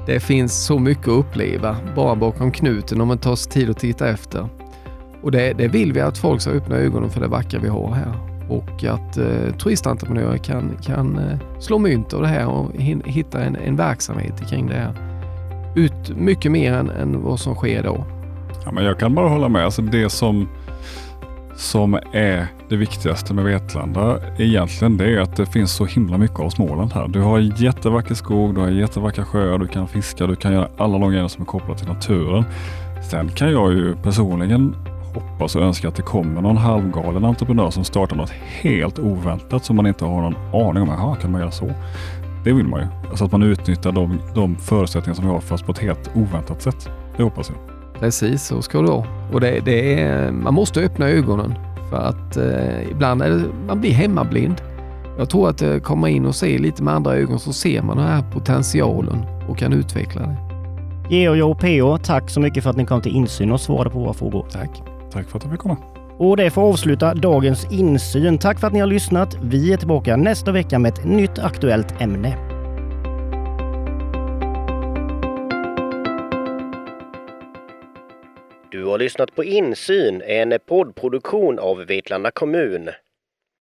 Det 0.07 0.21
finns 0.21 0.65
så 0.67 0.79
mycket 0.79 1.09
att 1.09 1.19
uppleva 1.19 1.77
bara 1.97 2.17
bakom 2.17 2.53
knuten 2.53 3.01
om 3.01 3.09
man 3.09 3.19
tar 3.19 3.37
sig 3.37 3.53
tid 3.53 3.71
att 3.71 3.79
titta 3.79 4.09
efter. 4.09 4.49
Och 5.23 5.31
det, 5.31 5.53
det 5.53 5.69
vill 5.69 5.93
vi 5.93 6.01
att 6.01 6.19
folk 6.19 6.41
ska 6.41 6.51
öppna 6.51 6.77
ögonen 6.77 7.11
för 7.11 7.21
det 7.21 7.29
vackra 7.29 7.61
vi 7.61 7.69
har 7.69 7.93
här 7.93 8.37
och 8.49 8.85
att 8.85 9.17
eh, 9.17 9.57
turistentreprenörer 9.59 10.39
kan, 10.39 10.77
kan 10.83 11.19
eh, 11.19 11.39
slå 11.61 11.79
mynt 11.79 12.13
av 12.13 12.23
det 12.23 12.29
här 12.29 12.49
och 12.49 12.73
hitta 13.05 13.45
en, 13.45 13.57
en 13.57 13.77
verksamhet 13.77 14.49
kring 14.51 14.67
det 14.67 14.75
här. 14.75 14.93
Ut 15.75 16.17
mycket 16.17 16.53
mer 16.53 16.73
än, 16.73 16.91
än 16.91 17.23
vad 17.23 17.41
som 17.41 17.55
sker 17.55 17.83
då. 17.83 18.05
Ja, 18.65 18.73
men 18.73 18.85
jag 18.85 18.99
kan 18.99 19.15
bara 19.15 19.29
hålla 19.29 19.49
med. 19.49 19.65
Alltså 19.65 19.83
det 19.83 20.11
som, 20.11 20.49
som 21.57 21.99
är 22.13 22.47
det 22.69 22.77
viktigaste 22.77 23.35
med 23.35 23.45
Vetlanda 23.45 24.19
egentligen 24.39 24.97
det 24.97 25.05
är 25.05 25.21
att 25.21 25.37
det 25.37 25.47
finns 25.47 25.73
så 25.73 25.85
himla 25.85 26.19
mycket 26.19 26.41
av 26.41 26.51
Småland 26.51 26.93
här. 26.93 27.09
Du 27.09 27.21
har 27.21 27.39
jättevacker 27.39 28.15
skog, 28.15 28.55
du 28.55 28.61
har 28.61 28.69
jättevackra 28.69 29.25
sjöar, 29.25 29.59
du 29.59 29.67
kan 29.67 29.89
fiska, 29.89 30.27
du 30.27 30.37
kan 30.37 30.53
göra 30.53 30.69
alla 30.77 30.99
de 30.99 31.11
grejer 31.11 31.29
som 31.29 31.43
är 31.43 31.47
kopplade 31.47 31.79
till 31.79 31.89
naturen. 31.89 32.45
Sen 33.11 33.29
kan 33.29 33.53
jag 33.53 33.73
ju 33.73 33.97
personligen 33.97 34.77
hoppas 35.15 35.57
och 35.57 35.63
önska 35.63 35.89
att 35.89 35.97
det 35.97 36.03
kommer 36.03 36.41
någon 36.41 36.57
halvgalen 36.57 37.25
entreprenör 37.25 37.71
som 37.71 37.85
startar 37.85 38.17
något 38.17 38.31
helt 38.31 38.99
oväntat 38.99 39.65
som 39.65 39.77
man 39.77 39.87
inte 39.87 40.05
har 40.05 40.23
någon 40.23 40.37
aning 40.69 40.83
om. 40.83 40.89
Jaha, 40.89 41.17
kan 41.17 41.33
man 41.33 41.41
göra 41.41 41.51
så? 41.51 41.71
Det 42.45 42.53
vill 42.53 42.67
man 42.67 42.81
ju. 42.81 42.87
Alltså 43.11 43.25
att 43.25 43.33
man 43.33 43.43
utnyttjar 43.43 43.93
de, 43.93 44.21
de 44.35 44.57
förutsättningar 44.57 45.15
som 45.15 45.25
vi 45.25 45.31
har 45.31 45.41
fast 45.41 45.67
på 45.67 45.73
ett 45.73 45.79
helt 45.79 46.11
oväntat 46.15 46.63
sätt. 46.63 46.89
Det 47.17 47.23
hoppas 47.23 47.49
jag. 47.51 47.76
Precis, 48.01 48.43
så 48.43 48.63
ska 48.63 48.79
det 48.79 48.89
vara. 48.89 49.07
Och 49.33 49.41
det, 49.41 49.61
det 49.65 50.01
är, 50.01 50.33
man 50.33 50.55
måste 50.55 50.81
öppna 50.81 51.09
ögonen 51.09 51.55
för 51.91 51.97
att 51.97 52.37
eh, 52.37 52.91
ibland 52.91 53.23
är 53.23 53.31
det, 53.31 53.45
man 53.67 53.81
blir 53.81 53.93
hemmablind. 53.93 54.63
Jag 55.19 55.31
tror 55.31 55.49
att 55.49 55.63
eh, 55.63 55.79
komma 55.79 56.09
in 56.09 56.27
och 56.27 56.35
se 56.35 56.59
lite 56.59 56.83
med 56.83 56.95
andra 56.95 57.15
ögon 57.15 57.39
så 57.39 57.53
ser 57.53 57.83
man 57.83 57.97
den 57.97 58.07
här 58.07 58.23
potentialen 58.33 59.25
och 59.49 59.59
kan 59.59 59.73
utveckla 59.73 60.21
det. 60.21 60.37
Georg 61.11 61.43
och 61.43 61.61
PO, 61.61 61.99
tack 61.99 62.31
så 62.31 62.41
mycket 62.41 62.63
för 62.63 62.71
att 62.71 62.77
ni 62.77 62.87
kom 62.87 63.01
till 63.01 63.17
insyn 63.17 63.53
och 63.53 63.61
svarade 63.61 63.91
på 63.91 63.99
våra 63.99 64.13
frågor. 64.13 64.47
Tack. 64.51 64.83
Tack 65.13 65.29
för 65.29 65.39
att 65.39 65.45
jag 65.45 65.53
fick 65.53 65.61
komma. 65.61 65.77
Och 66.19 66.37
det 66.37 66.51
får 66.51 66.63
avsluta 66.63 67.15
dagens 67.15 67.73
insyn. 67.73 68.39
Tack 68.39 68.61
för 68.61 68.67
att 68.67 68.73
ni 68.73 68.81
har 68.81 68.87
lyssnat. 68.87 69.37
Vi 69.43 69.73
är 69.73 69.77
tillbaka 69.77 70.17
nästa 70.17 70.53
vecka 70.53 70.79
med 70.79 70.93
ett 70.93 71.05
nytt 71.05 71.39
aktuellt 71.39 72.01
ämne. 72.01 72.56
Har 78.97 79.01
lyssnat 79.01 79.35
på 79.35 79.45
Insyn, 79.45 80.23
en 80.23 80.55
poddproduktion 80.67 81.59
av 81.59 81.85
Vetlanda 81.85 82.31
kommun. 82.31 82.89